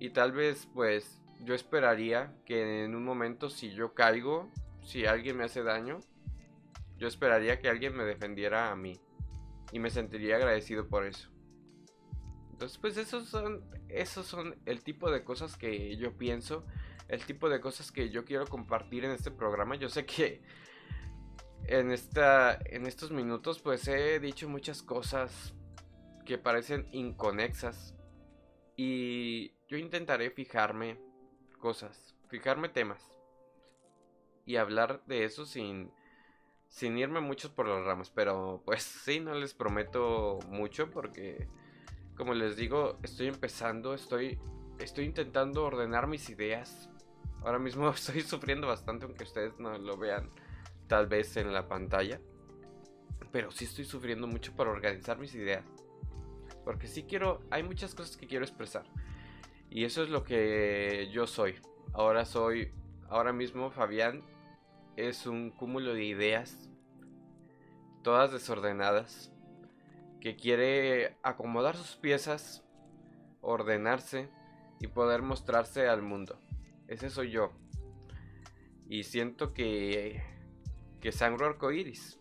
Y 0.00 0.10
tal 0.10 0.32
vez, 0.32 0.68
pues, 0.74 1.22
yo 1.44 1.54
esperaría 1.54 2.34
que 2.44 2.84
en 2.84 2.96
un 2.96 3.04
momento, 3.04 3.50
si 3.50 3.70
yo 3.70 3.94
caigo, 3.94 4.50
si 4.82 5.06
alguien 5.06 5.36
me 5.36 5.44
hace 5.44 5.62
daño, 5.62 6.00
yo 6.98 7.06
esperaría 7.06 7.60
que 7.60 7.68
alguien 7.68 7.96
me 7.96 8.02
defendiera 8.02 8.72
a 8.72 8.74
mí. 8.74 8.98
Y 9.72 9.78
me 9.78 9.90
sentiría 9.90 10.36
agradecido 10.36 10.88
por 10.88 11.04
eso. 11.04 11.30
Entonces, 12.50 12.78
pues 12.78 12.96
esos 12.96 13.28
son, 13.28 13.64
esos 13.88 14.26
son 14.26 14.56
el 14.64 14.82
tipo 14.84 15.10
de 15.10 15.24
cosas 15.24 15.56
que 15.56 15.96
yo 15.96 16.16
pienso, 16.16 16.64
el 17.08 17.24
tipo 17.24 17.48
de 17.48 17.60
cosas 17.60 17.90
que 17.90 18.10
yo 18.10 18.24
quiero 18.24 18.46
compartir 18.46 19.04
en 19.04 19.10
este 19.10 19.30
programa. 19.30 19.74
Yo 19.74 19.88
sé 19.88 20.06
que 20.06 20.42
en, 21.66 21.90
esta, 21.90 22.58
en 22.66 22.86
estos 22.86 23.10
minutos 23.10 23.58
pues 23.60 23.88
he 23.88 24.20
dicho 24.20 24.48
muchas 24.48 24.82
cosas 24.82 25.54
que 26.24 26.38
parecen 26.38 26.88
inconexas 26.92 27.94
y 28.76 29.52
yo 29.68 29.76
intentaré 29.76 30.30
fijarme 30.30 30.98
cosas, 31.58 32.14
fijarme 32.28 32.68
temas 32.68 33.10
y 34.46 34.56
hablar 34.56 35.02
de 35.06 35.24
eso 35.24 35.46
sin 35.46 35.90
sin 36.74 36.98
irme 36.98 37.20
muchos 37.20 37.52
por 37.52 37.68
las 37.68 37.84
ramas, 37.84 38.10
pero 38.10 38.60
pues 38.64 38.82
sí, 38.82 39.20
no 39.20 39.32
les 39.34 39.54
prometo 39.54 40.40
mucho 40.48 40.90
porque, 40.90 41.46
como 42.16 42.34
les 42.34 42.56
digo, 42.56 42.98
estoy 43.04 43.28
empezando, 43.28 43.94
estoy, 43.94 44.40
estoy 44.80 45.04
intentando 45.04 45.64
ordenar 45.64 46.08
mis 46.08 46.28
ideas. 46.30 46.90
Ahora 47.42 47.60
mismo 47.60 47.88
estoy 47.90 48.22
sufriendo 48.22 48.66
bastante, 48.66 49.04
aunque 49.04 49.22
ustedes 49.22 49.56
no 49.60 49.78
lo 49.78 49.96
vean 49.96 50.32
tal 50.88 51.06
vez 51.06 51.36
en 51.36 51.52
la 51.52 51.68
pantalla. 51.68 52.20
Pero 53.30 53.52
sí 53.52 53.66
estoy 53.66 53.84
sufriendo 53.84 54.26
mucho 54.26 54.56
para 54.56 54.70
organizar 54.70 55.16
mis 55.16 55.32
ideas. 55.36 55.64
Porque 56.64 56.88
sí 56.88 57.04
quiero, 57.04 57.40
hay 57.52 57.62
muchas 57.62 57.94
cosas 57.94 58.16
que 58.16 58.26
quiero 58.26 58.44
expresar. 58.44 58.84
Y 59.70 59.84
eso 59.84 60.02
es 60.02 60.10
lo 60.10 60.24
que 60.24 61.08
yo 61.12 61.28
soy. 61.28 61.54
Ahora 61.92 62.24
soy, 62.24 62.72
ahora 63.08 63.32
mismo 63.32 63.70
Fabián 63.70 64.24
es 64.96 65.26
un 65.26 65.50
cúmulo 65.50 65.94
de 65.94 66.04
ideas, 66.04 66.70
todas 68.02 68.32
desordenadas, 68.32 69.32
que 70.20 70.36
quiere 70.36 71.16
acomodar 71.22 71.76
sus 71.76 71.96
piezas, 71.96 72.64
ordenarse 73.40 74.30
y 74.80 74.86
poder 74.86 75.22
mostrarse 75.22 75.88
al 75.88 76.02
mundo. 76.02 76.40
Ese 76.88 77.10
soy 77.10 77.30
yo. 77.30 77.52
Y 78.88 79.04
siento 79.04 79.52
que, 79.52 80.22
que 81.00 81.12
sangro 81.12 81.46
arcoíris, 81.46 82.20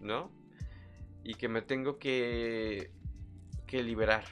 ¿no? 0.00 0.30
Y 1.24 1.34
que 1.34 1.48
me 1.48 1.62
tengo 1.62 1.98
que, 1.98 2.90
que 3.66 3.82
liberar 3.82 4.24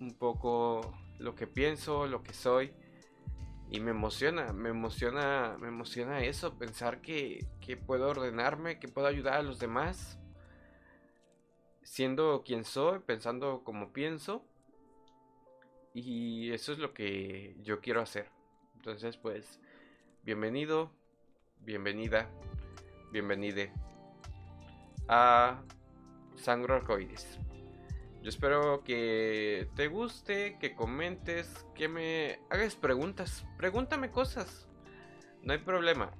un 0.00 0.14
poco 0.14 0.94
lo 1.18 1.34
que 1.34 1.46
pienso, 1.46 2.06
lo 2.06 2.22
que 2.22 2.32
soy. 2.32 2.72
Y 3.70 3.80
me 3.80 3.90
emociona, 3.90 4.52
me 4.52 4.68
emociona, 4.68 5.56
me 5.58 5.68
emociona 5.68 6.20
eso, 6.20 6.56
pensar 6.56 7.00
que, 7.00 7.46
que 7.60 7.76
puedo 7.76 8.08
ordenarme, 8.08 8.78
que 8.78 8.88
puedo 8.88 9.08
ayudar 9.08 9.34
a 9.34 9.42
los 9.42 9.58
demás, 9.58 10.18
siendo 11.82 12.42
quien 12.44 12.64
soy, 12.64 13.00
pensando 13.00 13.62
como 13.64 13.92
pienso. 13.92 14.44
Y 15.94 16.52
eso 16.52 16.72
es 16.72 16.78
lo 16.78 16.92
que 16.92 17.56
yo 17.62 17.80
quiero 17.80 18.02
hacer. 18.02 18.30
Entonces, 18.76 19.16
pues, 19.16 19.58
bienvenido, 20.22 20.92
bienvenida, 21.60 22.28
bienvenide 23.10 23.72
a 25.08 25.62
Sangro 26.36 26.74
Arcoiris. 26.74 27.38
Yo 28.26 28.30
espero 28.30 28.82
que 28.82 29.68
te 29.76 29.86
guste, 29.86 30.58
que 30.58 30.74
comentes, 30.74 31.64
que 31.76 31.86
me 31.86 32.40
hagas 32.50 32.74
preguntas. 32.74 33.46
Pregúntame 33.56 34.10
cosas. 34.10 34.68
No 35.42 35.52
hay 35.52 35.60
problema. 35.60 36.10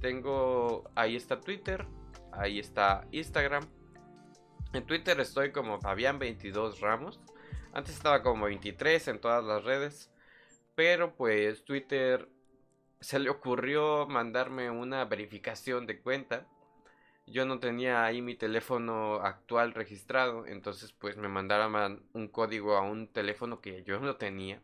Tengo. 0.00 0.90
Ahí 0.96 1.14
está 1.14 1.40
Twitter. 1.40 1.86
Ahí 2.32 2.58
está 2.58 3.06
Instagram. 3.12 3.68
En 4.72 4.84
Twitter 4.84 5.20
estoy 5.20 5.52
como 5.52 5.78
Fabián22 5.78 6.80
Ramos. 6.80 7.20
Antes 7.72 7.94
estaba 7.94 8.24
como 8.24 8.46
23 8.46 9.06
en 9.06 9.20
todas 9.20 9.44
las 9.44 9.62
redes. 9.62 10.10
Pero 10.74 11.14
pues 11.14 11.64
Twitter 11.64 12.28
se 12.98 13.20
le 13.20 13.30
ocurrió 13.30 14.08
mandarme 14.08 14.70
una 14.70 15.04
verificación 15.04 15.86
de 15.86 16.00
cuenta 16.00 16.48
yo 17.26 17.46
no 17.46 17.58
tenía 17.58 18.04
ahí 18.04 18.22
mi 18.22 18.34
teléfono 18.34 19.16
actual 19.16 19.72
registrado, 19.72 20.46
entonces 20.46 20.92
pues 20.92 21.16
me 21.16 21.28
mandaron 21.28 22.02
un 22.12 22.28
código 22.28 22.76
a 22.76 22.82
un 22.82 23.08
teléfono 23.08 23.60
que 23.60 23.82
yo 23.84 23.98
no 24.00 24.16
tenía, 24.16 24.62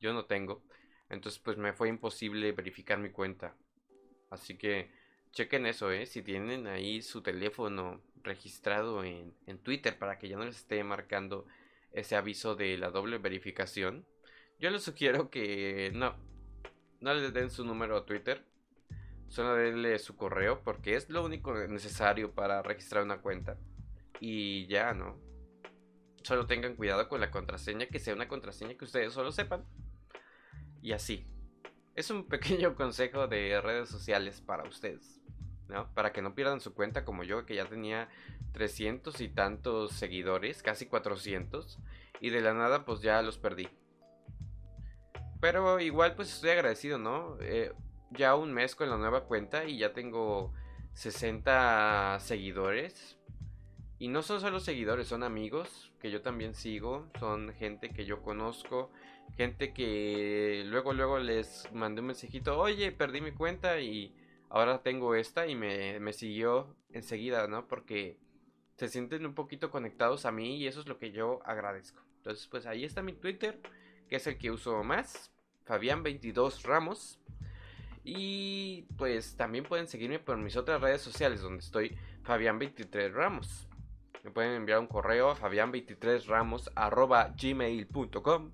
yo 0.00 0.12
no 0.12 0.26
tengo, 0.26 0.62
entonces 1.08 1.40
pues 1.40 1.56
me 1.56 1.72
fue 1.72 1.88
imposible 1.88 2.52
verificar 2.52 2.98
mi 2.98 3.10
cuenta. 3.10 3.54
Así 4.30 4.56
que 4.58 4.90
chequen 5.32 5.66
eso, 5.66 5.90
¿eh? 5.90 6.06
Si 6.06 6.22
tienen 6.22 6.66
ahí 6.66 7.02
su 7.02 7.22
teléfono 7.22 8.00
registrado 8.22 9.04
en, 9.04 9.34
en 9.46 9.58
Twitter 9.58 9.98
para 9.98 10.18
que 10.18 10.28
ya 10.28 10.36
no 10.36 10.44
les 10.44 10.56
esté 10.56 10.82
marcando 10.84 11.46
ese 11.92 12.16
aviso 12.16 12.56
de 12.56 12.76
la 12.76 12.90
doble 12.90 13.18
verificación, 13.18 14.04
yo 14.58 14.70
les 14.70 14.82
sugiero 14.82 15.30
que 15.30 15.90
no, 15.94 16.16
no 17.00 17.14
le 17.14 17.30
den 17.30 17.50
su 17.50 17.64
número 17.64 17.96
a 17.96 18.06
Twitter 18.06 18.44
solo 19.28 19.54
denle 19.54 19.98
su 19.98 20.16
correo 20.16 20.62
porque 20.62 20.94
es 20.94 21.08
lo 21.10 21.24
único 21.24 21.54
necesario 21.54 22.32
para 22.32 22.62
registrar 22.62 23.04
una 23.04 23.18
cuenta. 23.18 23.56
Y 24.20 24.66
ya, 24.66 24.94
¿no? 24.94 25.18
Solo 26.22 26.46
tengan 26.46 26.74
cuidado 26.74 27.08
con 27.08 27.20
la 27.20 27.30
contraseña, 27.30 27.86
que 27.86 27.98
sea 27.98 28.14
una 28.14 28.28
contraseña 28.28 28.76
que 28.76 28.84
ustedes 28.84 29.12
solo 29.12 29.32
sepan. 29.32 29.64
Y 30.82 30.92
así. 30.92 31.26
Es 31.94 32.10
un 32.10 32.24
pequeño 32.28 32.74
consejo 32.74 33.26
de 33.26 33.60
redes 33.60 33.88
sociales 33.88 34.40
para 34.40 34.64
ustedes, 34.64 35.20
¿no? 35.68 35.92
Para 35.94 36.12
que 36.12 36.22
no 36.22 36.34
pierdan 36.34 36.60
su 36.60 36.74
cuenta 36.74 37.04
como 37.04 37.24
yo, 37.24 37.46
que 37.46 37.54
ya 37.54 37.66
tenía 37.66 38.08
300 38.52 39.20
y 39.20 39.28
tantos 39.28 39.92
seguidores, 39.92 40.62
casi 40.62 40.86
400, 40.86 41.78
y 42.20 42.30
de 42.30 42.40
la 42.40 42.54
nada 42.54 42.84
pues 42.84 43.00
ya 43.00 43.20
los 43.22 43.38
perdí. 43.38 43.68
Pero 45.40 45.78
igual 45.80 46.14
pues 46.14 46.32
estoy 46.32 46.50
agradecido, 46.50 46.98
¿no? 46.98 47.36
Eh, 47.40 47.72
ya 48.10 48.34
un 48.34 48.52
mes 48.52 48.74
con 48.74 48.90
la 48.90 48.96
nueva 48.96 49.24
cuenta 49.24 49.64
y 49.64 49.78
ya 49.78 49.92
tengo 49.92 50.52
60 50.94 52.18
seguidores. 52.20 53.18
Y 53.98 54.08
no 54.08 54.22
son 54.22 54.40
solo 54.40 54.60
seguidores, 54.60 55.08
son 55.08 55.22
amigos 55.22 55.92
que 56.00 56.10
yo 56.10 56.20
también 56.20 56.54
sigo, 56.54 57.08
son 57.18 57.54
gente 57.54 57.90
que 57.90 58.04
yo 58.04 58.22
conozco, 58.22 58.90
gente 59.36 59.72
que 59.72 60.64
luego 60.66 60.92
luego 60.92 61.18
les 61.18 61.66
mandé 61.72 62.02
un 62.02 62.08
mensajito, 62.08 62.58
oye, 62.58 62.92
perdí 62.92 63.22
mi 63.22 63.32
cuenta 63.32 63.80
y 63.80 64.14
ahora 64.50 64.82
tengo 64.82 65.14
esta 65.14 65.46
y 65.46 65.54
me, 65.54 65.98
me 65.98 66.12
siguió 66.12 66.76
enseguida, 66.90 67.46
¿no? 67.48 67.66
Porque 67.66 68.18
se 68.76 68.88
sienten 68.88 69.24
un 69.24 69.34
poquito 69.34 69.70
conectados 69.70 70.26
a 70.26 70.32
mí 70.32 70.56
y 70.58 70.66
eso 70.66 70.80
es 70.80 70.88
lo 70.88 70.98
que 70.98 71.10
yo 71.10 71.40
agradezco. 71.44 72.02
Entonces, 72.18 72.46
pues 72.48 72.66
ahí 72.66 72.84
está 72.84 73.02
mi 73.02 73.12
Twitter, 73.12 73.60
que 74.08 74.16
es 74.16 74.26
el 74.26 74.36
que 74.36 74.50
uso 74.50 74.82
más, 74.82 75.32
Fabián22 75.66 76.62
Ramos. 76.62 77.18
Y 78.08 78.82
pues 78.96 79.36
también 79.36 79.64
pueden 79.64 79.88
seguirme 79.88 80.20
por 80.20 80.36
mis 80.36 80.56
otras 80.56 80.80
redes 80.80 81.00
sociales 81.00 81.40
donde 81.40 81.58
estoy 81.58 81.98
Fabián23 82.22 83.12
Ramos. 83.12 83.68
Me 84.22 84.30
pueden 84.30 84.52
enviar 84.52 84.78
un 84.78 84.86
correo 84.86 85.30
a 85.30 85.36
fabián23ramos 85.36 86.70
gmail.com 87.36 88.52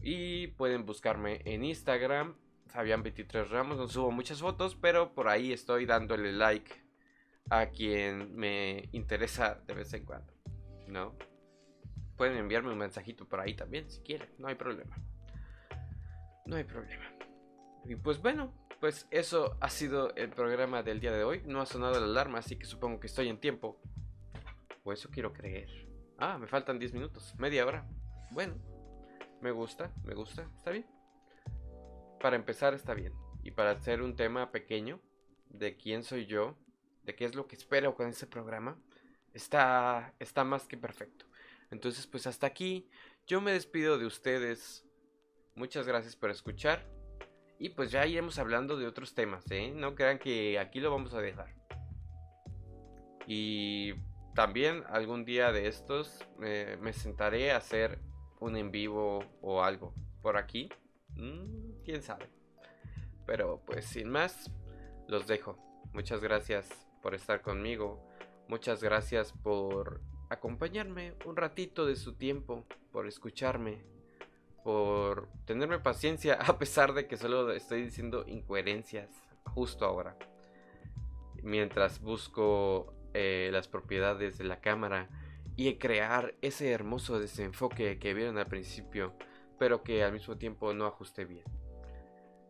y 0.00 0.46
pueden 0.46 0.86
buscarme 0.86 1.40
en 1.44 1.64
Instagram 1.64 2.36
Fabián23 2.72 3.48
Ramos. 3.48 3.78
No 3.78 3.88
subo 3.88 4.12
muchas 4.12 4.40
fotos, 4.40 4.76
pero 4.76 5.12
por 5.12 5.26
ahí 5.26 5.52
estoy 5.52 5.84
dándole 5.84 6.30
like 6.30 6.72
a 7.50 7.66
quien 7.66 8.36
me 8.36 8.88
interesa 8.92 9.60
de 9.66 9.74
vez 9.74 9.92
en 9.92 10.04
cuando. 10.04 10.32
¿No? 10.86 11.16
Pueden 12.16 12.36
enviarme 12.36 12.70
un 12.70 12.78
mensajito 12.78 13.28
por 13.28 13.40
ahí 13.40 13.54
también 13.54 13.90
si 13.90 14.00
quieren, 14.02 14.28
no 14.38 14.46
hay 14.46 14.54
problema. 14.54 14.96
No 16.46 16.54
hay 16.54 16.62
problema. 16.62 17.21
Y 17.84 17.96
pues 17.96 18.20
bueno, 18.20 18.52
pues 18.80 19.06
eso 19.10 19.56
ha 19.60 19.68
sido 19.68 20.14
el 20.14 20.30
programa 20.30 20.82
del 20.82 21.00
día 21.00 21.12
de 21.12 21.24
hoy. 21.24 21.42
No 21.46 21.60
ha 21.60 21.66
sonado 21.66 21.98
la 22.00 22.06
alarma, 22.06 22.38
así 22.38 22.56
que 22.56 22.64
supongo 22.64 23.00
que 23.00 23.06
estoy 23.06 23.28
en 23.28 23.38
tiempo. 23.38 23.80
O 24.84 24.92
eso 24.92 25.08
quiero 25.10 25.32
creer. 25.32 25.68
Ah, 26.18 26.38
me 26.38 26.46
faltan 26.46 26.78
10 26.78 26.92
minutos, 26.92 27.34
media 27.38 27.66
hora. 27.66 27.88
Bueno, 28.30 28.56
me 29.40 29.50
gusta, 29.50 29.92
me 30.04 30.14
gusta, 30.14 30.48
está 30.56 30.70
bien. 30.70 30.86
Para 32.20 32.36
empezar 32.36 32.74
está 32.74 32.94
bien. 32.94 33.12
Y 33.42 33.50
para 33.50 33.72
hacer 33.72 34.02
un 34.02 34.14
tema 34.14 34.52
pequeño 34.52 35.00
de 35.48 35.76
quién 35.76 36.04
soy 36.04 36.26
yo, 36.26 36.56
de 37.02 37.14
qué 37.14 37.24
es 37.24 37.34
lo 37.34 37.46
que 37.46 37.56
espero 37.56 37.94
con 37.94 38.08
este 38.08 38.26
programa, 38.26 38.80
está, 39.32 40.14
está 40.18 40.44
más 40.44 40.66
que 40.66 40.76
perfecto. 40.76 41.26
Entonces, 41.70 42.06
pues 42.06 42.26
hasta 42.26 42.46
aquí, 42.46 42.88
yo 43.26 43.40
me 43.40 43.52
despido 43.52 43.98
de 43.98 44.06
ustedes. 44.06 44.84
Muchas 45.54 45.86
gracias 45.86 46.16
por 46.16 46.30
escuchar. 46.30 47.01
Y 47.62 47.68
pues 47.68 47.92
ya 47.92 48.04
iremos 48.08 48.40
hablando 48.40 48.76
de 48.76 48.88
otros 48.88 49.14
temas, 49.14 49.48
¿eh? 49.52 49.72
No 49.72 49.94
crean 49.94 50.18
que 50.18 50.58
aquí 50.58 50.80
lo 50.80 50.90
vamos 50.90 51.14
a 51.14 51.20
dejar. 51.20 51.54
Y 53.24 53.94
también 54.34 54.82
algún 54.88 55.24
día 55.24 55.52
de 55.52 55.68
estos 55.68 56.26
me 56.40 56.92
sentaré 56.92 57.52
a 57.52 57.58
hacer 57.58 58.00
un 58.40 58.56
en 58.56 58.72
vivo 58.72 59.20
o 59.40 59.62
algo 59.62 59.94
por 60.22 60.38
aquí. 60.38 60.70
Mm, 61.10 61.84
quién 61.84 62.02
sabe. 62.02 62.28
Pero 63.26 63.62
pues 63.64 63.84
sin 63.84 64.08
más, 64.08 64.50
los 65.06 65.28
dejo. 65.28 65.56
Muchas 65.92 66.20
gracias 66.20 66.68
por 67.00 67.14
estar 67.14 67.42
conmigo. 67.42 68.04
Muchas 68.48 68.82
gracias 68.82 69.32
por 69.32 70.00
acompañarme 70.30 71.14
un 71.26 71.36
ratito 71.36 71.86
de 71.86 71.94
su 71.94 72.14
tiempo, 72.14 72.66
por 72.90 73.06
escucharme, 73.06 73.84
por 74.62 75.28
tenerme 75.44 75.78
paciencia 75.78 76.34
a 76.40 76.58
pesar 76.58 76.92
de 76.94 77.06
que 77.06 77.16
solo 77.16 77.50
estoy 77.52 77.82
diciendo 77.82 78.24
incoherencias 78.26 79.10
justo 79.44 79.84
ahora. 79.84 80.16
Mientras 81.42 82.00
busco 82.00 82.94
eh, 83.14 83.50
las 83.52 83.68
propiedades 83.68 84.38
de 84.38 84.44
la 84.44 84.60
cámara 84.60 85.08
y 85.56 85.74
crear 85.76 86.34
ese 86.40 86.70
hermoso 86.70 87.18
desenfoque 87.18 87.98
que 87.98 88.14
vieron 88.14 88.38
al 88.38 88.46
principio, 88.46 89.14
pero 89.58 89.82
que 89.82 90.02
al 90.02 90.12
mismo 90.12 90.38
tiempo 90.38 90.72
no 90.72 90.86
ajusté 90.86 91.24
bien. 91.24 91.44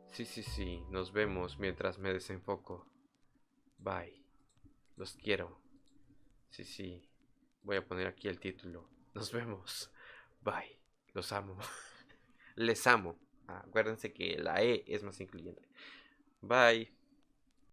Sí, 0.06 0.26
sí, 0.26 0.42
sí, 0.42 0.84
nos 0.90 1.12
vemos 1.12 1.58
mientras 1.58 1.98
me 1.98 2.12
desenfoco. 2.12 2.86
Bye. 3.78 4.22
Los 4.96 5.14
quiero. 5.14 5.58
Sí, 6.50 6.64
sí. 6.64 7.08
Voy 7.62 7.76
a 7.76 7.86
poner 7.86 8.06
aquí 8.06 8.28
el 8.28 8.38
título. 8.38 8.88
Nos 9.14 9.32
vemos. 9.32 9.90
Bye. 10.42 10.78
Los 11.14 11.32
amo. 11.32 11.56
Les 12.56 12.86
amo. 12.86 13.16
Ah, 13.48 13.62
acuérdense 13.66 14.12
que 14.12 14.38
la 14.38 14.62
E 14.62 14.84
es 14.86 15.02
más 15.02 15.20
incluyente. 15.20 15.62
Bye. 16.40 17.01